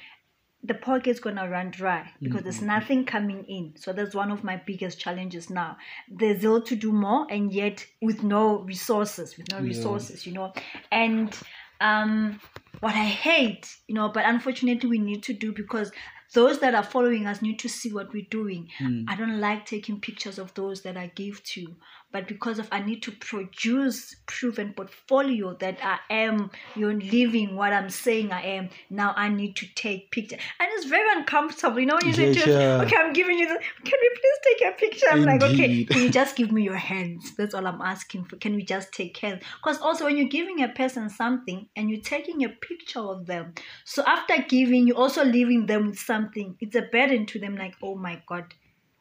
the 0.66 0.74
pocket's 0.74 1.20
gonna 1.20 1.46
run 1.48 1.70
dry 1.70 2.10
because 2.22 2.42
there's 2.42 2.62
nothing 2.62 3.04
coming 3.04 3.44
in. 3.44 3.74
So 3.76 3.92
that's 3.92 4.14
one 4.14 4.30
of 4.30 4.42
my 4.42 4.56
biggest 4.56 4.98
challenges 4.98 5.50
now. 5.50 5.76
The 6.10 6.36
zeal 6.38 6.62
to 6.62 6.74
do 6.74 6.90
more 6.90 7.26
and 7.30 7.52
yet 7.52 7.86
with 8.00 8.22
no 8.22 8.60
resources, 8.60 9.36
with 9.36 9.50
no 9.52 9.58
Yeah. 9.58 9.64
resources, 9.64 10.26
you 10.26 10.32
know. 10.32 10.52
And 10.90 11.36
um 11.80 12.40
what 12.80 12.94
I 12.94 13.04
hate, 13.04 13.76
you 13.88 13.94
know, 13.94 14.08
but 14.08 14.24
unfortunately 14.24 14.88
we 14.88 14.98
need 14.98 15.22
to 15.24 15.34
do 15.34 15.52
because 15.52 15.92
those 16.32 16.58
that 16.60 16.74
are 16.74 16.82
following 16.82 17.26
us 17.26 17.42
need 17.42 17.58
to 17.60 17.68
see 17.68 17.92
what 17.92 18.12
we're 18.12 18.26
doing. 18.30 18.68
Mm. 18.80 19.04
I 19.08 19.16
don't 19.16 19.40
like 19.40 19.66
taking 19.66 20.00
pictures 20.00 20.38
of 20.38 20.52
those 20.54 20.82
that 20.82 20.96
I 20.96 21.06
give 21.14 21.42
to, 21.44 21.76
but 22.14 22.28
because 22.28 22.60
of 22.60 22.68
I 22.70 22.78
need 22.78 23.02
to 23.02 23.10
produce 23.10 24.14
proven 24.26 24.72
portfolio 24.72 25.54
that 25.54 25.78
I 25.82 25.98
am 26.14 26.48
you're 26.76 26.94
living 26.94 27.56
what 27.56 27.72
I'm 27.72 27.90
saying 27.90 28.30
I 28.30 28.42
am. 28.42 28.68
Now 28.88 29.12
I 29.16 29.28
need 29.28 29.56
to 29.56 29.66
take 29.74 30.12
picture, 30.12 30.36
and 30.60 30.68
it's 30.74 30.86
very 30.86 31.08
uncomfortable. 31.18 31.80
You 31.80 31.86
know, 31.86 31.96
when 31.96 32.06
you 32.06 32.12
say 32.12 32.30
Yeah, 32.30 32.44
to 32.44 32.50
yeah. 32.50 32.82
okay, 32.82 32.96
I'm 32.96 33.12
giving 33.12 33.36
you 33.36 33.48
the. 33.48 33.58
Can 33.58 33.98
we 34.04 34.10
please 34.20 34.38
take 34.44 34.68
a 34.68 34.78
picture? 34.78 35.06
I'm 35.10 35.24
like, 35.24 35.42
okay, 35.42 35.84
can 35.86 36.02
you 36.02 36.10
just 36.20 36.36
give 36.36 36.52
me 36.52 36.62
your 36.62 36.76
hands? 36.76 37.34
That's 37.36 37.52
all 37.52 37.66
I'm 37.66 37.80
asking 37.82 38.26
for. 38.26 38.36
Can 38.36 38.54
we 38.54 38.62
just 38.64 38.92
take 38.92 39.16
hands? 39.16 39.42
Because 39.56 39.80
also 39.80 40.04
when 40.04 40.16
you're 40.16 40.28
giving 40.28 40.62
a 40.62 40.68
person 40.68 41.10
something 41.10 41.66
and 41.74 41.90
you're 41.90 42.00
taking 42.00 42.44
a 42.44 42.48
picture 42.48 43.00
of 43.00 43.26
them, 43.26 43.54
so 43.84 44.04
after 44.06 44.40
giving, 44.48 44.86
you're 44.86 44.96
also 44.96 45.24
leaving 45.24 45.66
them 45.66 45.88
with 45.88 45.98
something. 45.98 46.56
It's 46.60 46.76
a 46.76 46.82
burden 46.82 47.26
to 47.26 47.40
them. 47.40 47.56
Like, 47.56 47.74
oh 47.82 47.96
my 47.96 48.22
god, 48.28 48.54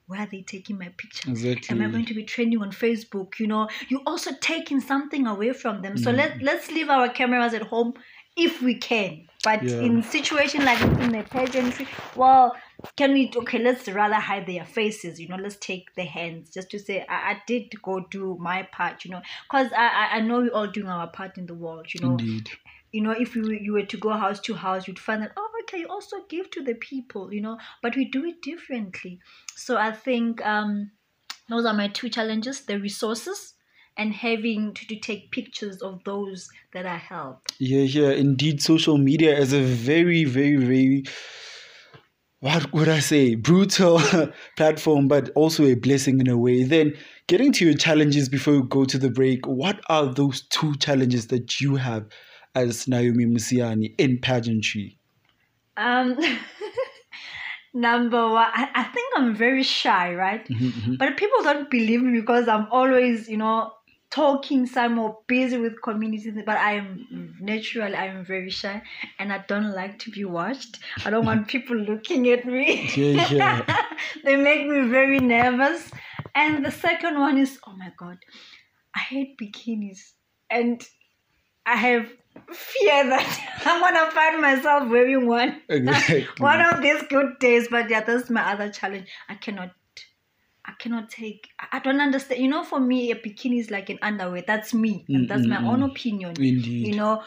where 0.07 0.21
are 0.21 0.27
they 0.31 0.41
taking 0.41 0.77
my 0.77 0.89
picture? 0.97 1.29
Exactly. 1.29 1.67
Am 1.75 1.81
I 1.81 1.89
going 1.89 2.05
to 2.05 2.13
be 2.13 2.23
trending 2.23 2.61
on 2.61 2.71
Facebook? 2.71 3.39
You 3.39 3.47
know, 3.47 3.69
you're 3.89 4.01
also 4.05 4.31
taking 4.41 4.79
something 4.81 5.25
away 5.27 5.53
from 5.53 5.81
them. 5.81 5.97
So 5.97 6.11
Mm. 6.11 6.17
let 6.17 6.41
let's 6.41 6.71
leave 6.71 6.89
our 6.89 7.09
cameras 7.09 7.53
at 7.53 7.63
home 7.63 7.93
if 8.35 8.61
we 8.61 8.75
can. 8.79 9.27
But 9.43 9.63
Yeah. 9.63 9.81
in 9.81 10.03
situation 10.03 10.65
like 10.65 10.81
in 10.81 11.11
the 11.11 11.23
pageantry, 11.23 11.87
well, 12.15 12.55
can 12.97 13.13
we 13.13 13.31
okay, 13.35 13.59
let's 13.59 13.87
rather 13.87 14.15
hide 14.15 14.45
their 14.47 14.65
faces, 14.65 15.19
you 15.19 15.27
know, 15.27 15.35
let's 15.37 15.55
take 15.57 15.93
the 15.95 16.03
hands 16.05 16.49
just 16.49 16.69
to 16.71 16.79
say 16.79 17.05
I, 17.07 17.31
I 17.31 17.41
did 17.47 17.71
go 17.81 18.01
do 18.09 18.37
my 18.39 18.63
part, 18.63 19.05
you 19.05 19.11
know. 19.11 19.21
Because 19.49 19.71
I, 19.73 19.87
I 19.87 20.17
I 20.17 20.19
know 20.21 20.41
we're 20.41 20.53
all 20.53 20.67
doing 20.67 20.87
our 20.87 21.07
part 21.07 21.37
in 21.37 21.45
the 21.45 21.55
world, 21.55 21.87
you 21.93 22.01
know 22.01 22.17
Indeed. 22.17 22.49
you 22.91 23.01
know, 23.01 23.11
if 23.11 23.35
you 23.35 23.49
you 23.51 23.73
were 23.73 23.85
to 23.85 23.97
go 23.97 24.11
house 24.11 24.39
to 24.41 24.53
house, 24.53 24.87
you'd 24.87 24.99
find 24.99 25.21
that 25.23 25.31
oh, 25.37 25.49
okay, 25.63 25.79
you 25.79 25.87
also 25.87 26.17
give 26.29 26.49
to 26.51 26.63
the 26.63 26.75
people, 26.75 27.33
you 27.33 27.41
know, 27.41 27.57
but 27.81 27.95
we 27.95 28.05
do 28.09 28.25
it 28.25 28.41
differently. 28.41 29.19
So 29.55 29.77
I 29.77 29.91
think 29.91 30.45
um, 30.45 30.91
those 31.49 31.65
are 31.65 31.73
my 31.73 31.87
two 31.87 32.09
challenges: 32.09 32.61
the 32.61 32.79
resources 32.79 33.53
and 33.97 34.13
having 34.13 34.73
to, 34.73 34.87
to 34.87 34.95
take 34.99 35.31
pictures 35.31 35.81
of 35.81 36.03
those 36.03 36.47
that 36.73 36.85
I 36.85 36.97
help. 36.97 37.47
Yeah, 37.59 37.81
yeah, 37.81 38.11
indeed, 38.11 38.61
social 38.61 38.97
media 38.97 39.37
is 39.37 39.53
a 39.53 39.61
very, 39.61 40.23
very, 40.25 40.55
very, 40.55 41.03
what 42.39 42.73
would 42.73 42.89
I 42.89 42.99
say, 42.99 43.35
brutal 43.35 44.01
platform, 44.57 45.07
but 45.07 45.29
also 45.35 45.65
a 45.65 45.75
blessing 45.75 46.19
in 46.19 46.27
a 46.27 46.37
way. 46.37 46.63
Then, 46.63 46.95
getting 47.27 47.51
to 47.53 47.65
your 47.65 47.75
challenges 47.75 48.29
before 48.29 48.61
we 48.61 48.67
go 48.67 48.85
to 48.85 48.97
the 48.97 49.11
break, 49.11 49.45
what 49.45 49.79
are 49.89 50.07
those 50.07 50.41
two 50.47 50.75
challenges 50.77 51.27
that 51.27 51.61
you 51.61 51.75
have 51.75 52.07
as 52.55 52.87
Naomi 52.87 53.25
Mosiane 53.25 53.93
in 53.97 54.19
pageantry? 54.19 54.97
Um, 55.77 56.17
number 57.73 58.29
one, 58.29 58.49
I, 58.53 58.69
I 58.75 58.83
think 58.83 59.13
I'm 59.17 59.35
very 59.35 59.63
shy, 59.63 60.13
right? 60.13 60.47
Mhm, 60.47 60.71
mhm. 60.71 60.97
But 60.97 61.17
people 61.17 61.43
don't 61.43 61.69
believe 61.69 62.01
me 62.01 62.19
because 62.19 62.47
I'm 62.47 62.67
always, 62.71 63.27
you 63.29 63.37
know, 63.37 63.71
talking 64.11 64.67
some 64.67 64.93
more 64.93 65.17
busy 65.25 65.57
with 65.57 65.81
community 65.81 66.29
but 66.45 66.55
i 66.55 66.73
am 66.73 67.35
naturally 67.41 67.95
i 67.95 68.05
am 68.05 68.23
very 68.23 68.51
shy 68.51 68.79
and 69.17 69.33
i 69.33 69.43
don't 69.47 69.71
like 69.73 69.97
to 69.97 70.11
be 70.11 70.23
watched 70.23 70.77
i 71.03 71.09
don't 71.09 71.25
want 71.25 71.47
people 71.53 71.75
looking 71.75 72.29
at 72.29 72.45
me 72.45 72.87
Yeah, 72.95 73.33
yeah. 73.33 73.85
they 74.23 74.35
make 74.35 74.67
me 74.67 74.81
very 74.87 75.17
nervous 75.19 75.89
and 76.35 76.63
the 76.63 76.69
second 76.69 77.19
one 77.19 77.39
is 77.39 77.57
oh 77.65 77.75
my 77.75 77.91
god 77.97 78.19
i 78.95 78.99
hate 78.99 79.35
bikinis 79.41 80.11
and 80.51 80.87
i 81.65 81.75
have 81.75 82.07
fear 82.51 83.09
that 83.09 83.61
i'm 83.65 83.81
gonna 83.81 84.11
find 84.11 84.41
myself 84.41 84.89
wearing 84.89 85.27
one 85.27 85.61
Exactly. 85.69 86.21
one 86.39 86.61
of 86.61 86.81
these 86.81 87.01
good 87.09 87.39
days 87.39 87.67
but 87.69 87.89
yeah 87.89 88.01
that's 88.03 88.29
my 88.29 88.51
other 88.51 88.69
challenge 88.69 89.07
i 89.29 89.35
cannot 89.35 89.71
I 90.65 90.71
cannot 90.79 91.09
take. 91.09 91.49
I- 91.73 91.79
don't 91.79 91.99
understand. 91.99 92.39
You 92.41 92.47
know, 92.47 92.63
for 92.63 92.79
me, 92.79 93.11
a 93.11 93.15
bikini 93.15 93.59
is 93.59 93.69
like 93.69 93.89
an 93.89 93.99
underwear. 94.01 94.43
That's 94.47 94.73
me. 94.73 95.03
and 95.09 95.27
that's 95.27 95.45
my 95.45 95.57
own 95.57 95.83
opinion. 95.83 96.29
Indeed. 96.37 96.87
You 96.87 96.95
know, 96.95 97.21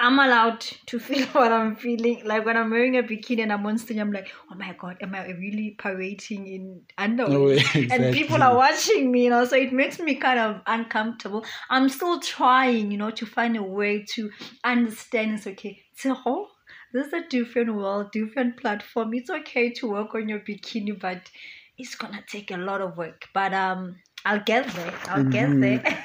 I'm 0.00 0.18
allowed 0.18 0.60
to 0.86 0.98
feel 0.98 1.26
what 1.32 1.52
I'm 1.52 1.76
feeling. 1.76 2.22
Like 2.24 2.46
when 2.46 2.56
I'm 2.56 2.70
wearing 2.70 2.96
a 2.96 3.02
bikini 3.02 3.42
and 3.42 3.52
I'm 3.52 3.66
on 3.66 3.76
stage, 3.76 3.98
I'm 3.98 4.12
like, 4.12 4.28
oh 4.50 4.54
my 4.56 4.74
god, 4.78 4.96
am 5.02 5.14
I 5.14 5.26
really 5.26 5.76
parading 5.78 6.46
in 6.46 6.82
underwear? 6.96 7.38
No 7.38 7.44
way, 7.44 7.62
And 7.90 8.14
people 8.14 8.42
are 8.42 8.56
watching 8.56 9.12
me, 9.12 9.24
you 9.24 9.30
know, 9.30 9.44
so 9.44 9.56
it 9.56 9.74
makes 9.74 9.98
me 10.00 10.14
kind 10.14 10.40
of 10.40 10.62
uncomfortable. 10.66 11.44
I'm 11.68 11.90
still 11.90 12.18
trying, 12.18 12.90
you 12.90 12.96
know, 12.96 13.10
to 13.10 13.26
find 13.26 13.56
a 13.58 13.62
way 13.62 14.06
to 14.14 14.30
understand 14.64 15.34
it's 15.34 15.46
okay. 15.46 15.82
So, 15.96 16.16
oh, 16.24 16.48
this 16.94 17.08
is 17.08 17.12
a 17.12 17.28
different 17.28 17.74
world, 17.74 18.10
different 18.10 18.56
platform. 18.56 19.12
It's 19.12 19.28
okay 19.28 19.70
to 19.74 19.90
work 19.90 20.14
on 20.14 20.30
your 20.30 20.40
bikini, 20.40 20.98
but 20.98 21.30
it's 21.76 21.94
gonna 21.94 22.24
take 22.26 22.50
a 22.50 22.56
lot 22.56 22.80
of 22.80 22.96
work. 22.96 23.26
But 23.34 23.52
um, 23.52 23.96
I'll 24.26 24.40
get 24.40 24.66
there. 24.74 24.92
I'll 25.08 25.24
get 25.24 25.58
there. 25.60 26.04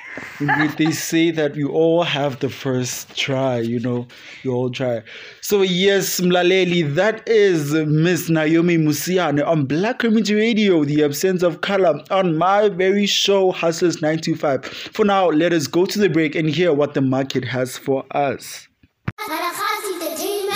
They 0.77 0.91
say 0.91 1.31
that 1.31 1.55
we 1.55 1.65
all 1.65 2.03
have 2.03 2.39
the 2.39 2.49
first 2.49 3.15
try, 3.17 3.59
you 3.59 3.79
know, 3.79 4.07
you 4.43 4.53
all 4.53 4.69
try. 4.69 5.03
So, 5.41 5.61
yes, 5.61 6.21
Mlaleli, 6.21 6.95
that 6.95 7.27
is 7.27 7.73
Miss 7.73 8.29
Naomi 8.29 8.77
Mosiane 8.77 9.45
on 9.45 9.65
Black 9.65 9.99
Community 9.99 10.33
Radio, 10.33 10.85
The 10.85 11.03
Absence 11.03 11.43
of 11.43 11.59
Color, 11.59 12.01
on 12.09 12.37
my 12.37 12.69
very 12.69 13.05
show, 13.05 13.51
Hustlers 13.51 14.01
925. 14.01 14.65
For 14.65 15.03
now, 15.03 15.27
let 15.27 15.51
us 15.51 15.67
go 15.67 15.85
to 15.85 15.99
the 15.99 16.07
break 16.09 16.35
and 16.35 16.49
hear 16.49 16.71
what 16.71 16.93
the 16.93 17.01
market 17.01 17.43
has 17.43 17.77
for 17.77 18.05
us. 18.11 18.67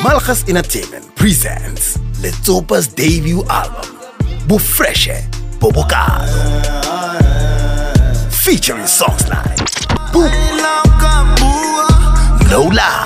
Malchus 0.01 0.47
Entertainment 0.47 1.13
presents 1.17 1.97
Letsopa's 2.21 2.87
debut 2.87 3.43
album, 3.49 3.97
Bufreshe 4.47 5.29
Bobokado. 5.59 6.98
Featuring 8.49 8.87
songs 8.87 9.29
like 9.29 9.45
Boom, 10.11 10.31
Lola, 12.49 13.05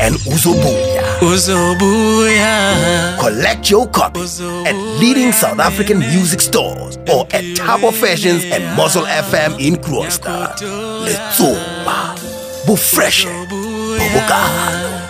and 0.00 0.16
Uzobuya. 0.26 1.00
Uzobuya. 1.20 3.16
Collect 3.20 3.70
your 3.70 3.86
copy 3.90 4.18
at 4.66 4.74
leading 4.98 5.30
South 5.30 5.60
African 5.60 6.00
music 6.00 6.40
stores 6.40 6.96
or 7.14 7.26
at 7.30 7.44
Tabo 7.54 7.92
Fashions 7.92 8.44
and 8.46 8.76
Muscle 8.76 9.04
FM 9.04 9.64
in 9.64 9.76
Kroonstad. 9.76 10.56
Letsopa, 11.06 12.16
Bufreshe 12.66 13.28
Bobokado. 13.46 15.09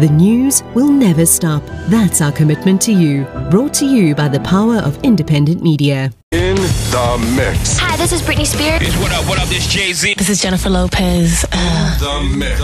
The 0.00 0.08
news 0.10 0.62
will 0.74 0.90
never 0.92 1.24
stop. 1.24 1.62
That's 1.88 2.20
our 2.20 2.30
commitment 2.30 2.82
to 2.82 2.92
you. 2.92 3.24
Brought 3.50 3.72
to 3.74 3.86
you 3.86 4.14
by 4.14 4.28
the 4.28 4.40
power 4.40 4.76
of 4.76 5.02
independent 5.02 5.62
media. 5.62 6.12
In 6.32 6.56
the 6.56 7.32
mix. 7.34 7.78
Hi, 7.78 7.96
this 7.96 8.12
is 8.12 8.20
Britney 8.20 8.46
Spears. 8.46 8.94
what 8.98 9.10
up? 9.12 9.26
What 9.26 9.38
up? 9.38 9.48
This 9.48 9.66
Jay 9.66 9.94
Z. 9.94 10.14
This 10.18 10.28
is 10.28 10.42
Jennifer 10.42 10.68
Lopez. 10.68 11.46
Uh, 11.50 11.98
The 11.98 12.36
mix. 12.36 12.60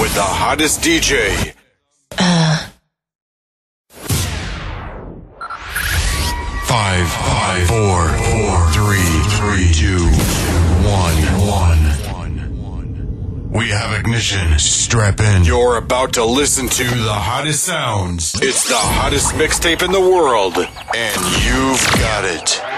With 0.00 0.14
the 0.14 0.22
hottest 0.22 0.80
DJ. 0.82 1.54
uh, 2.18 2.66
Five, 6.66 7.08
five, 7.08 7.66
four, 7.66 8.08
four, 8.30 8.70
three, 8.72 9.10
three, 9.38 9.72
two, 9.72 10.04
one, 10.86 11.16
one. 11.48 12.05
We 13.56 13.70
have 13.70 13.98
ignition. 13.98 14.58
Strap 14.58 15.18
in. 15.18 15.44
You're 15.44 15.78
about 15.78 16.12
to 16.14 16.24
listen 16.26 16.68
to 16.68 16.84
The 16.84 17.14
hottest 17.14 17.64
sounds. 17.64 18.34
It's 18.42 18.68
the 18.68 18.76
hottest 18.76 19.32
mixtape 19.32 19.82
in 19.82 19.92
the 19.92 20.00
world, 20.00 20.58
and 20.58 21.20
you've 21.42 21.82
got 21.98 22.26
it. 22.26 22.75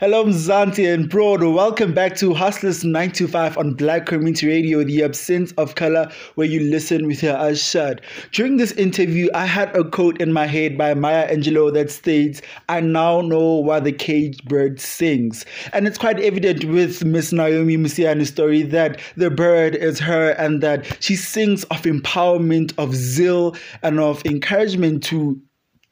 Hello, 0.00 0.24
Mzansi 0.24 0.94
and 0.94 1.10
Broad. 1.10 1.42
Welcome 1.42 1.92
back 1.92 2.14
to 2.18 2.32
Hustlers 2.32 2.84
925 2.84 3.58
on 3.58 3.74
Black 3.74 4.06
Community 4.06 4.46
Radio, 4.46 4.84
the 4.84 5.02
absence 5.02 5.50
of 5.58 5.74
color, 5.74 6.08
where 6.36 6.46
you 6.46 6.60
listen 6.60 7.08
with 7.08 7.20
your 7.20 7.36
eyes 7.36 7.60
shut. 7.60 8.00
During 8.30 8.58
this 8.58 8.70
interview, 8.70 9.28
I 9.34 9.44
had 9.44 9.74
a 9.74 9.82
quote 9.82 10.20
in 10.20 10.32
my 10.32 10.46
head 10.46 10.78
by 10.78 10.94
Maya 10.94 11.28
Angelou 11.28 11.74
that 11.74 11.90
states, 11.90 12.40
I 12.68 12.78
now 12.78 13.22
know 13.22 13.56
why 13.56 13.80
the 13.80 13.90
caged 13.90 14.48
bird 14.48 14.80
sings. 14.80 15.44
And 15.72 15.88
it's 15.88 15.98
quite 15.98 16.20
evident 16.20 16.62
with 16.66 17.04
Miss 17.04 17.32
Naomi 17.32 17.76
Mosiane's 17.76 18.28
story 18.28 18.62
that 18.62 19.00
the 19.16 19.30
bird 19.30 19.74
is 19.74 19.98
her 19.98 20.30
and 20.38 20.62
that 20.62 21.02
she 21.02 21.16
sings 21.16 21.64
of 21.64 21.82
empowerment, 21.82 22.72
of 22.78 22.94
zeal, 22.94 23.56
and 23.82 23.98
of 23.98 24.24
encouragement 24.24 25.02
to 25.06 25.42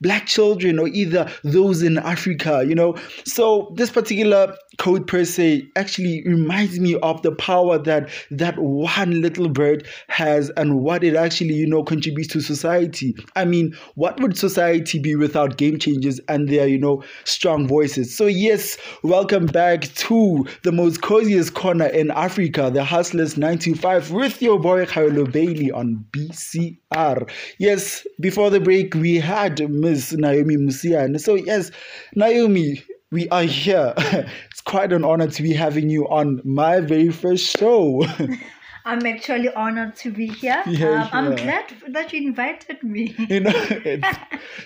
black 0.00 0.26
children 0.26 0.78
or 0.78 0.88
either 0.88 1.30
those 1.44 1.82
in 1.82 1.98
Africa, 1.98 2.64
you 2.66 2.74
know. 2.74 2.96
So 3.24 3.72
this 3.76 3.90
particular 3.90 4.56
code 4.78 5.06
per 5.06 5.24
se 5.24 5.66
actually 5.76 6.22
reminds 6.26 6.78
me 6.78 6.96
of 6.96 7.22
the 7.22 7.32
power 7.32 7.78
that 7.78 8.08
that 8.30 8.58
one 8.58 9.20
little 9.20 9.48
bird 9.48 9.86
has 10.08 10.50
and 10.50 10.80
what 10.80 11.02
it 11.04 11.14
actually, 11.14 11.54
you 11.54 11.66
know, 11.66 11.82
contributes 11.82 12.32
to 12.32 12.40
society. 12.40 13.14
I 13.34 13.44
mean, 13.44 13.74
what 13.94 14.20
would 14.20 14.36
society 14.36 14.98
be 14.98 15.16
without 15.16 15.56
game 15.56 15.78
changers 15.78 16.20
and 16.28 16.48
their, 16.48 16.66
you 16.66 16.78
know, 16.78 17.02
strong 17.24 17.66
voices? 17.66 18.16
So 18.16 18.26
yes, 18.26 18.76
welcome 19.02 19.46
back 19.46 19.82
to 19.82 20.46
the 20.62 20.72
most 20.72 21.00
coziest 21.02 21.54
corner 21.54 21.86
in 21.86 22.10
Africa, 22.10 22.70
the 22.72 22.84
Hustlers 22.84 23.36
925 23.36 24.10
with 24.10 24.42
your 24.42 24.58
boy 24.58 24.84
Kgauhelo 24.86 25.30
Bailie 25.30 25.72
on 25.72 26.04
BCR. 26.12 27.30
Yes, 27.58 28.06
before 28.20 28.50
the 28.50 28.60
break 28.60 28.94
we 28.94 29.16
had 29.16 29.68
Miss 29.70 30.12
Naomi 30.12 30.56
Mosiane. 30.56 31.20
So 31.20 31.34
yes, 31.34 31.70
Naomi, 32.14 32.82
we 33.10 33.28
are 33.28 33.44
here. 33.44 33.94
quite 34.66 34.92
an 34.92 35.04
honor 35.04 35.28
to 35.28 35.42
be 35.42 35.54
having 35.54 35.88
you 35.88 36.06
on 36.08 36.42
my 36.44 36.80
very 36.80 37.10
first 37.10 37.56
show. 37.56 38.04
I'm 38.84 39.04
actually 39.04 39.52
honored 39.52 39.96
to 39.96 40.12
be 40.12 40.28
here. 40.28 40.62
Yeah, 40.66 41.04
um, 41.04 41.08
I'm 41.12 41.32
yeah. 41.32 41.44
glad 41.44 41.94
that 41.94 42.12
you 42.12 42.28
invited 42.28 42.82
me. 42.84 43.14
you 43.28 43.40
know, 43.40 43.52
it's, 43.54 44.08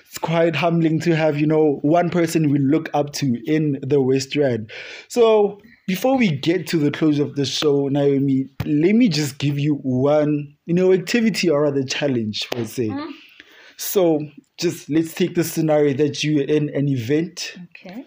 it's 0.06 0.18
quite 0.18 0.56
humbling 0.56 1.00
to 1.00 1.16
have, 1.16 1.38
you 1.40 1.46
know, 1.46 1.78
one 1.82 2.10
person 2.10 2.50
we 2.50 2.58
look 2.58 2.90
up 2.92 3.12
to 3.14 3.40
in 3.46 3.78
the 3.82 4.02
West 4.02 4.36
Rand. 4.36 4.70
So 5.08 5.58
before 5.86 6.18
we 6.18 6.36
get 6.36 6.66
to 6.68 6.76
the 6.76 6.90
close 6.90 7.18
of 7.18 7.36
the 7.36 7.46
show, 7.46 7.88
Naomi, 7.88 8.46
let 8.66 8.94
me 8.94 9.08
just 9.08 9.38
give 9.38 9.58
you 9.58 9.76
one, 9.76 10.54
you 10.66 10.74
know, 10.74 10.92
activity 10.92 11.48
or 11.48 11.62
rather 11.62 11.82
challenge, 11.82 12.46
per 12.50 12.64
se. 12.64 12.88
Mm. 12.88 13.10
So 13.78 14.20
just 14.58 14.90
let's 14.90 15.14
take 15.14 15.34
the 15.34 15.44
scenario 15.44 15.94
that 15.94 16.22
you're 16.22 16.44
in 16.44 16.68
an 16.74 16.88
event 16.88 17.56
Okay. 17.70 18.04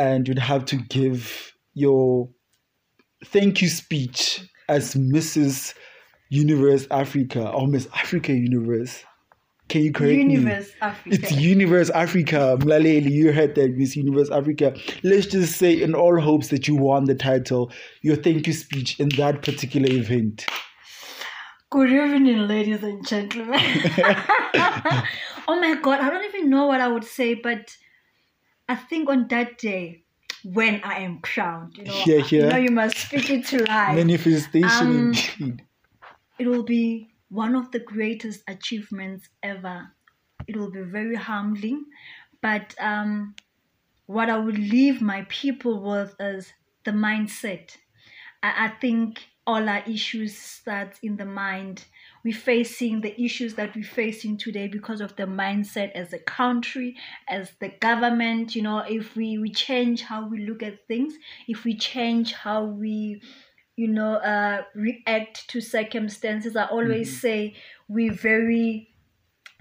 And 0.00 0.26
you'd 0.26 0.38
have 0.38 0.64
to 0.64 0.76
give 0.76 1.52
your 1.74 2.30
thank 3.26 3.60
you 3.60 3.68
speech 3.68 4.40
as 4.66 4.94
Mrs. 4.94 5.74
Universe 6.30 6.86
Africa 6.90 7.50
or 7.50 7.66
Miss 7.66 7.86
Africa 7.94 8.32
Universe. 8.32 9.04
Can 9.68 9.82
you 9.82 9.92
correct 9.92 10.14
me? 10.14 10.36
Universe 10.36 10.70
Africa. 10.80 11.16
It's 11.16 11.32
Universe 11.32 11.90
Africa. 11.90 12.56
Mlaleli, 12.60 13.10
you 13.10 13.30
heard 13.30 13.54
that, 13.56 13.76
Miss 13.76 13.94
Universe 13.94 14.30
Africa. 14.30 14.74
Let's 15.02 15.26
just 15.26 15.58
say, 15.58 15.82
in 15.82 15.94
all 15.94 16.18
hopes 16.18 16.48
that 16.48 16.66
you 16.66 16.76
won 16.76 17.04
the 17.04 17.14
title, 17.14 17.70
your 18.00 18.16
thank 18.16 18.46
you 18.46 18.54
speech 18.54 18.98
in 18.98 19.10
that 19.10 19.42
particular 19.42 19.92
event. 19.92 20.46
Good 21.68 21.90
evening, 21.90 22.48
ladies 22.48 22.82
and 22.82 23.06
gentlemen. 23.06 23.60
oh 25.46 25.60
my 25.60 25.78
god, 25.82 26.00
I 26.00 26.08
don't 26.08 26.24
even 26.24 26.48
know 26.48 26.66
what 26.66 26.80
I 26.80 26.88
would 26.88 27.04
say, 27.04 27.34
but 27.34 27.76
I 28.70 28.76
think 28.76 29.08
on 29.08 29.26
that 29.28 29.58
day 29.58 30.04
when 30.44 30.80
I 30.84 31.00
am 31.00 31.18
crowned, 31.20 31.76
you 31.76 31.84
know, 31.86 32.02
Yeah, 32.06 32.24
you 32.30 32.46
know, 32.46 32.56
you 32.56 32.70
must 32.70 32.96
speak 32.96 33.28
it 33.28 33.46
to 33.46 33.64
life. 33.64 33.96
Manifestation 33.96 34.86
Um, 34.86 35.12
indeed. 35.40 35.66
it 36.38 36.46
will 36.46 36.62
be 36.62 37.10
one 37.28 37.56
of 37.56 37.72
the 37.72 37.80
greatest 37.80 38.44
achievements 38.46 39.28
ever. 39.42 39.90
It 40.46 40.56
will 40.56 40.70
be 40.70 40.82
very 40.82 41.16
humbling, 41.16 41.86
but 42.40 42.76
um, 42.78 43.34
what 44.06 44.30
I 44.30 44.38
would 44.38 44.58
leave 44.58 45.02
my 45.02 45.26
people 45.28 45.82
with 45.82 46.14
is 46.20 46.52
the 46.84 46.92
mindset. 46.92 47.76
I, 48.40 48.66
I 48.66 48.68
think 48.68 49.26
all 49.48 49.68
our 49.68 49.82
issues 49.96 50.38
start 50.38 50.92
in 51.02 51.16
the 51.16 51.24
mind. 51.26 51.86
We're 52.24 52.34
facing 52.34 53.00
the 53.00 53.20
issues 53.20 53.54
that 53.54 53.74
we're 53.74 53.84
facing 53.84 54.36
today 54.36 54.68
because 54.68 55.00
of 55.00 55.16
the 55.16 55.24
mindset 55.24 55.92
as 55.92 56.12
a 56.12 56.18
country, 56.18 56.96
as 57.28 57.52
the 57.60 57.68
government. 57.80 58.54
You 58.54 58.62
know, 58.62 58.78
if 58.80 59.16
we, 59.16 59.38
we 59.38 59.50
change 59.50 60.02
how 60.02 60.28
we 60.28 60.46
look 60.46 60.62
at 60.62 60.86
things, 60.86 61.14
if 61.48 61.64
we 61.64 61.76
change 61.76 62.32
how 62.32 62.64
we 62.64 63.22
you 63.76 63.88
know, 63.88 64.16
uh, 64.16 64.62
react 64.74 65.48
to 65.48 65.58
circumstances. 65.58 66.54
I 66.54 66.66
always 66.66 67.18
say 67.18 67.54
we're 67.88 68.12
very, 68.12 68.90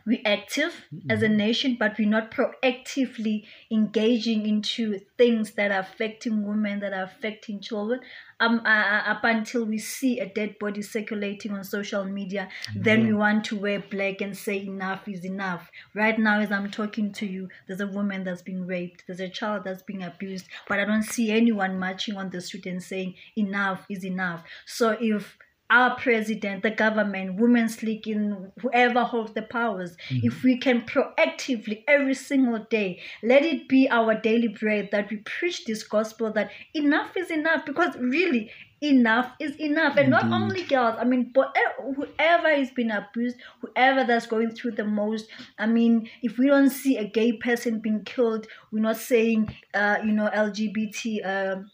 we're 0.10 0.20
active 0.26 0.88
as 1.08 1.22
a 1.22 1.30
nation, 1.30 1.78
but 1.80 1.96
we're 2.00 2.10
not 2.10 2.32
proactively 2.32 3.46
engaging 3.70 4.48
into 4.48 5.00
things 5.20 5.52
that 5.52 5.72
are 5.72 5.82
affecting 5.82 6.48
women, 6.48 6.80
that 6.80 6.94
are 6.94 7.04
affecting 7.04 7.60
children. 7.60 8.00
Um, 8.40 8.62
uh, 8.66 8.70
uh 8.70 9.04
up 9.06 9.24
until 9.24 9.66
we 9.66 9.78
see 9.78 10.20
a 10.20 10.26
dead 10.26 10.58
body 10.58 10.82
circulating 10.82 11.52
on 11.52 11.64
social 11.64 12.06
media, 12.06 12.50
then 12.76 13.06
we 13.06 13.14
want 13.14 13.44
to 13.46 13.56
wear 13.56 13.84
black 13.92 14.22
and 14.22 14.36
say 14.36 14.66
enough 14.66 15.08
is 15.08 15.26
enough. 15.26 15.70
Right 15.94 16.18
now, 16.18 16.40
as 16.40 16.52
I'm 16.52 16.72
talking 16.72 17.12
to 17.14 17.28
you, 17.28 17.50
there's 17.68 17.82
a 17.82 17.88
woman 17.88 18.24
that's 18.24 18.42
being 18.42 18.66
raped, 18.66 19.04
there's 19.06 19.20
a 19.20 19.30
child 19.30 19.64
that's 19.64 19.84
being 19.84 20.02
abused, 20.02 20.48
but 20.68 20.80
I 20.80 20.86
don't 20.86 21.04
see 21.04 21.30
anyone 21.30 21.78
marching 21.78 22.18
on 22.18 22.32
the 22.32 22.42
street 22.42 22.66
and 22.66 22.82
saying 22.82 23.14
enough 23.38 23.86
is 23.90 24.04
enough. 24.04 24.44
So 24.66 24.98
if 25.00 25.38
our 25.70 25.96
president, 25.98 26.64
the 26.64 26.72
government, 26.72 27.40
women's 27.40 27.84
league, 27.84 28.08
in 28.08 28.52
whoever 28.62 29.04
holds 29.04 29.34
the 29.34 29.44
powers, 29.44 29.96
if 30.10 30.44
we 30.44 30.58
can 30.58 30.82
proactively 30.82 31.84
every 31.88 32.14
single 32.14 32.60
day 32.70 33.00
let 33.24 33.44
it 33.44 33.68
be 33.68 33.90
our 33.90 34.16
daily 34.16 34.48
bread 34.48 34.90
that 34.92 35.10
we 35.10 35.18
preach 35.18 35.66
this 35.66 35.84
gospel 35.84 36.32
that 36.34 36.52
enough 36.74 37.16
is 37.16 37.32
enough 37.32 37.66
because 37.66 37.96
really 37.98 38.52
enough 38.82 39.34
is 39.40 39.56
enough. 39.60 39.98
And 39.98 40.10
not 40.10 40.32
only 40.32 40.64
girls 40.64 40.96
i 41.00 41.04
mean 41.04 41.32
but 41.34 41.56
whoever 41.96 42.50
is 42.50 42.72
being 42.72 42.92
abused 42.92 43.36
whoever 43.62 44.06
that's 44.06 44.26
going 44.26 44.52
through 44.52 44.72
the 44.72 44.86
most 44.86 45.28
i 45.58 45.66
mean 45.66 46.10
if 46.22 46.38
we 46.38 46.48
don't 46.48 46.70
see 46.70 46.98
a 46.98 47.06
gay 47.06 47.34
person 47.34 47.80
being 47.80 48.04
killed 48.04 48.48
we're 48.72 48.80
not 48.80 48.98
saying 48.98 49.54
uh 49.74 49.98
you 50.04 50.14
know 50.14 50.30
lgbt 50.34 51.26
um 51.26 51.70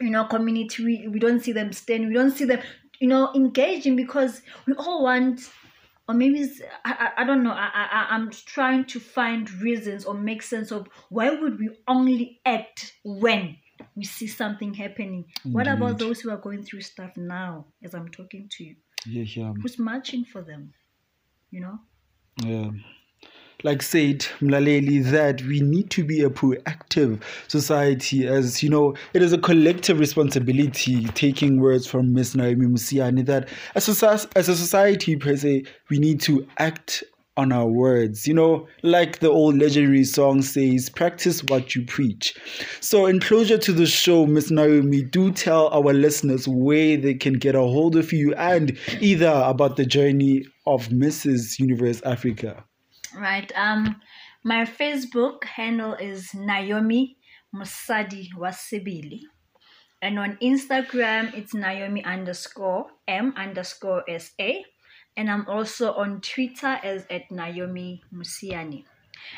you 0.00 0.10
know 0.10 0.24
community 0.24 0.84
we, 0.84 1.08
we 1.08 1.18
don't 1.18 1.40
see 1.40 1.52
them 1.52 1.72
stand 1.72 2.08
we 2.08 2.14
don't 2.14 2.32
see 2.32 2.44
them 2.44 2.60
you 3.04 3.10
know 3.10 3.30
engaging 3.34 3.96
because 3.96 4.40
we 4.64 4.72
all 4.72 5.02
want 5.02 5.50
or 6.08 6.14
maybe 6.14 6.50
I, 6.86 6.92
I, 7.04 7.22
I 7.22 7.24
don't 7.24 7.42
know 7.42 7.50
I, 7.50 7.68
I 7.74 8.06
i'm 8.14 8.30
trying 8.30 8.86
to 8.86 8.98
find 8.98 9.50
reasons 9.60 10.06
or 10.06 10.14
make 10.14 10.42
sense 10.42 10.72
of 10.72 10.88
why 11.10 11.28
would 11.28 11.58
we 11.58 11.68
only 11.86 12.40
act 12.46 12.94
when 13.04 13.58
we 13.96 14.04
see 14.04 14.28
something 14.28 14.72
happening. 14.72 15.24
What 15.42 15.66
about 15.66 15.98
those 15.98 16.20
who 16.20 16.30
are 16.30 16.36
going 16.36 16.62
through 16.62 16.80
stuff 16.80 17.10
now 17.16 17.66
as 17.82 17.94
i'm 17.94 18.08
talking 18.08 18.48
to 18.52 18.64
you? 18.64 18.76
Yeah, 19.06 19.24
yeah. 19.36 19.52
who's 19.60 19.78
marching 19.78 20.24
for 20.24 20.40
them? 20.40 20.72
You 21.50 21.60
know? 21.60 21.78
Yeah. 22.42 22.70
Like 23.62 23.82
said 23.82 24.26
Mlaleli, 24.40 25.04
that 25.10 25.42
we 25.42 25.60
need 25.60 25.90
to 25.90 26.04
be 26.04 26.22
a 26.22 26.30
proactive 26.30 27.22
society 27.48 28.26
as 28.26 28.62
you 28.62 28.68
know, 28.68 28.94
it 29.12 29.22
is 29.22 29.32
a 29.32 29.38
collective 29.38 29.98
responsibility, 29.98 31.04
taking 31.08 31.60
words 31.60 31.86
from 31.86 32.12
Miss 32.12 32.34
Naomi 32.34 32.66
Mosiane, 32.66 33.24
that 33.26 33.48
as 33.74 34.02
a, 34.02 34.20
as 34.36 34.48
a 34.48 34.56
society 34.56 35.16
per 35.16 35.36
se, 35.36 35.64
we 35.90 35.98
need 35.98 36.20
to 36.22 36.46
act 36.58 37.04
on 37.36 37.52
our 37.52 37.66
words. 37.66 38.26
You 38.26 38.34
know, 38.34 38.68
like 38.82 39.18
the 39.18 39.30
old 39.30 39.58
legendary 39.58 40.04
song 40.04 40.42
says, 40.42 40.88
practice 40.88 41.42
what 41.44 41.74
you 41.74 41.84
preach. 41.84 42.36
So, 42.80 43.06
in 43.06 43.20
closure 43.20 43.58
to 43.58 43.72
the 43.72 43.86
show, 43.86 44.26
Miss 44.26 44.50
Naomi, 44.50 45.02
do 45.02 45.32
tell 45.32 45.68
our 45.68 45.92
listeners 45.92 46.46
where 46.46 46.96
they 46.96 47.14
can 47.14 47.34
get 47.34 47.54
a 47.54 47.60
hold 47.60 47.96
of 47.96 48.12
you 48.12 48.34
and 48.34 48.76
either 49.00 49.42
about 49.44 49.76
the 49.76 49.86
journey 49.86 50.44
of 50.66 50.88
Mrs. 50.88 51.58
Universe 51.58 52.00
Africa. 52.04 52.64
Right. 53.16 53.50
Um, 53.56 54.00
my 54.42 54.64
Facebook 54.64 55.44
handle 55.44 55.94
is 55.94 56.34
Naomi 56.34 57.16
Musadi 57.54 58.28
Wasibili. 58.36 59.20
And 60.02 60.18
on 60.18 60.36
Instagram, 60.42 61.32
it's 61.34 61.54
Naomi 61.54 62.04
underscore 62.04 62.88
M 63.08 63.32
underscore 63.36 64.04
SA. 64.18 64.50
And 65.16 65.30
I'm 65.30 65.46
also 65.48 65.94
on 65.94 66.20
Twitter 66.20 66.78
as 66.82 67.06
at 67.08 67.30
Naomi 67.30 68.02
Mosiane. 68.12 68.84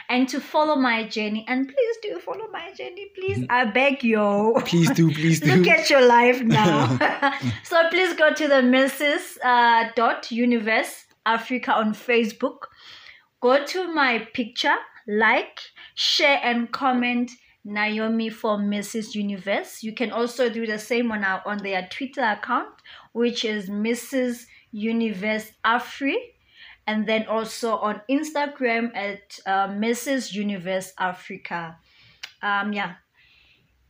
And 0.09 0.29
to 0.31 0.41
follow 0.41 0.77
my 0.77 1.07
journey, 1.07 1.45
and 1.49 1.69
please 1.69 1.97
do 2.03 2.19
follow 2.19 2.49
my 2.51 2.73
journey, 2.73 3.11
please. 3.15 3.45
I 3.51 3.67
beg 3.67 4.03
you. 4.03 4.57
Please 4.65 4.91
do, 4.91 5.13
please 5.13 5.39
do. 5.47 5.55
Look 5.55 5.69
at 5.69 5.91
your 5.91 6.05
life 6.05 6.43
now. 6.43 6.99
so 7.63 7.89
please 7.91 8.15
go 8.15 8.33
to 8.33 8.49
the 8.49 8.63
Mrs. 8.63 9.39
Uh, 9.45 9.91
dot 9.95 10.31
Universe 10.33 11.05
Africa 11.25 11.73
on 11.75 11.95
Facebook. 11.95 12.67
Go 13.47 13.65
to 13.65 13.87
my 13.95 14.27
picture, 14.35 14.75
like, 15.07 15.61
share, 15.95 16.41
and 16.43 16.69
comment 16.73 17.31
Naomi 17.65 18.29
for 18.29 18.59
Mrs. 18.59 19.15
Universe. 19.15 19.85
You 19.85 19.93
can 19.93 20.11
also 20.11 20.49
do 20.49 20.67
the 20.67 20.81
same 20.81 21.13
on 21.13 21.23
our 21.23 21.43
on 21.47 21.59
their 21.59 21.87
Twitter 21.89 22.25
account, 22.25 22.75
which 23.13 23.45
is 23.45 23.71
Mrs. 23.71 24.47
Universe 24.73 25.53
Afri, 25.65 26.17
and 26.89 27.07
then 27.07 27.29
also 27.29 27.77
on 27.77 28.01
Instagram 28.11 28.91
at 28.97 29.39
uh, 29.47 29.69
Mrs. 29.69 30.33
Universe 30.33 30.93
Africa. 30.99 31.79
Um, 32.43 32.73
yeah, 32.73 32.95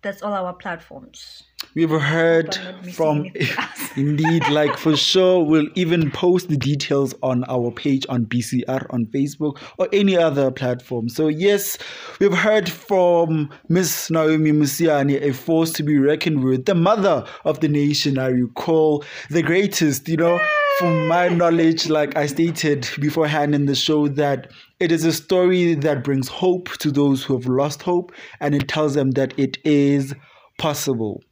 that's 0.03 0.21
all 0.21 0.35
our 0.35 0.53
platforms. 0.53 1.45
We've 1.77 1.91
heard 1.91 2.55
Hope 2.55 2.59
I'm 2.59 2.73
not 2.73 2.85
missing 2.85 2.95
from 2.95 3.27
indeed, 3.97 4.49
like 4.49 4.79
for 4.79 4.97
sure, 4.97 5.45
we'll 5.45 5.69
even 5.75 6.11
post 6.11 6.49
the 6.49 6.57
details 6.57 7.15
on 7.23 7.45
our 7.51 7.71
page 7.71 8.07
on 8.09 8.25
BCR 8.25 8.87
on 8.89 9.05
Facebook 9.15 9.59
or 9.77 9.87
any 9.93 10.17
other 10.17 10.51
platform. 10.51 11.11
So 11.11 11.29
yes, 11.29 11.77
we've 12.19 12.33
heard 12.33 12.71
from 12.71 13.51
Miss 13.69 14.11
Naomi 14.11 14.53
Mosiane, 14.53 15.21
a 15.21 15.35
force 15.35 15.71
to 15.73 15.83
be 15.83 15.99
reckoned 15.99 16.45
with, 16.45 16.65
the 16.65 16.75
mother 16.75 17.27
of 17.45 17.61
the 17.61 17.69
nation. 17.69 18.19
I 18.19 18.29
recall 18.29 19.05
the 19.29 19.43
greatest, 19.43 20.09
you 20.09 20.17
know. 20.17 20.41
From 20.79 21.09
my 21.09 21.29
knowledge, 21.29 21.91
like 21.91 22.17
I 22.17 22.25
stated 22.25 22.89
beforehand 23.01 23.55
in 23.55 23.67
the 23.67 23.75
show, 23.75 24.09
that 24.09 24.51
it 24.81 24.93
is 24.93 25.05
a 25.05 25.13
story 25.13 25.75
that 25.75 26.05
brings 26.05 26.29
hope 26.29 26.71
to 26.79 26.91
those 26.91 27.23
who 27.23 27.35
have 27.35 27.47
lost 27.47 27.83
hope, 27.83 28.13
and 28.41 28.55
it 28.55 28.67
tells 28.67 28.95
them 28.95 29.11
that 29.11 29.39
it 29.39 29.59
is 29.65 30.15
possible. 30.59 31.23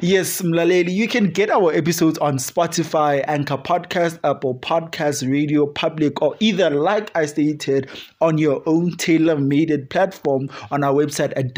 Yes, 0.00 0.40
Mlaleli, 0.42 0.92
you 0.92 1.08
can 1.08 1.30
get 1.30 1.50
our 1.50 1.72
episodes 1.72 2.16
on 2.18 2.36
Spotify, 2.38 3.24
Anchor 3.26 3.56
Podcast, 3.56 4.20
Apple 4.22 4.54
Podcast, 4.54 5.28
Radio 5.28 5.66
Public, 5.66 6.22
or 6.22 6.36
either, 6.38 6.70
like 6.70 7.10
I 7.16 7.26
stated, 7.26 7.90
on 8.20 8.38
your 8.38 8.62
own 8.66 8.96
tailor 8.96 9.36
made 9.36 9.90
platform 9.90 10.50
on 10.70 10.84
our 10.84 10.94
website 10.94 11.32
at 11.36 11.52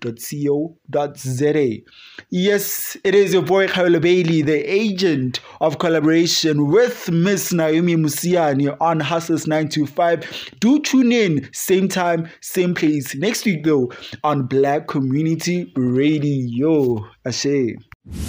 www.blackcommunityradio.co.za. 0.00 1.82
Yes, 2.30 2.96
it 3.04 3.14
is 3.14 3.32
your 3.32 3.42
boy 3.42 3.66
Kgauhelo 3.66 4.00
Bailie, 4.00 4.42
the 4.42 4.60
agent 4.70 5.40
of 5.60 5.78
collaboration 5.78 6.70
with 6.70 7.10
Miss 7.10 7.52
Naomi 7.52 7.96
Mosiane 7.96 8.76
on 8.80 9.00
Hustlers 9.00 9.46
925. 9.46 10.54
Do 10.60 10.80
tune 10.80 11.12
in, 11.12 11.48
same 11.52 11.88
time, 11.88 12.28
same 12.40 12.74
place. 12.74 13.14
Next 13.14 13.44
week, 13.44 13.64
though, 13.64 13.92
on 14.24 14.46
Black 14.46 14.88
Community 14.88 15.72
Radio. 15.76 17.04
Ashe. 17.24 17.46
In 17.46 17.76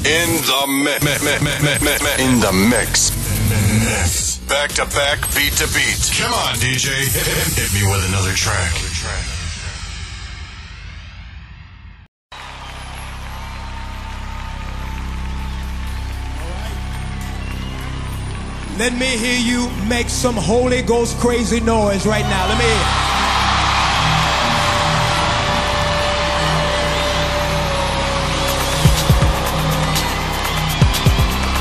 the 0.04 0.66
mix. 0.84 1.06
In 2.20 2.40
the. 2.40 2.52
Mix. 2.70 4.38
Back 4.48 4.72
to 4.74 4.86
back, 4.86 5.20
beat 5.36 5.54
to 5.54 5.68
beat. 5.68 6.12
Come 6.18 6.34
on, 6.34 6.56
DJ. 6.56 6.90
Hit 7.56 7.74
me 7.74 7.90
with 7.90 8.08
another 8.10 8.34
track. 8.34 9.39
Let 18.80 18.94
me 18.94 19.08
hear 19.08 19.38
you 19.38 19.70
make 19.90 20.08
some 20.08 20.38
Holy 20.38 20.82
Ghost 20.82 21.18
crazy 21.18 21.60
noise 21.60 22.06
right 22.06 22.24
now. 22.24 22.48
Let 22.48 22.58
me 22.58 22.64
hear. 22.64 22.86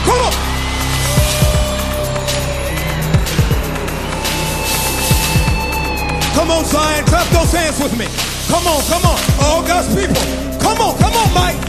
Come 0.07 0.21
on. 0.23 0.33
Come 6.35 6.51
on, 6.53 6.65
Zion. 6.67 7.05
Clap 7.07 7.27
those 7.31 7.51
hands 7.51 7.83
with 7.83 7.99
me. 7.99 8.07
Come 8.47 8.65
on, 8.69 8.81
come 8.85 9.05
on. 9.05 9.19
All 9.43 9.67
God's 9.67 9.93
people. 9.93 10.23
Come 10.61 10.81
on, 10.81 10.97
come 10.99 11.15
on, 11.15 11.35
Mike. 11.35 11.68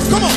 Them 0.00 0.24
up 0.24 0.31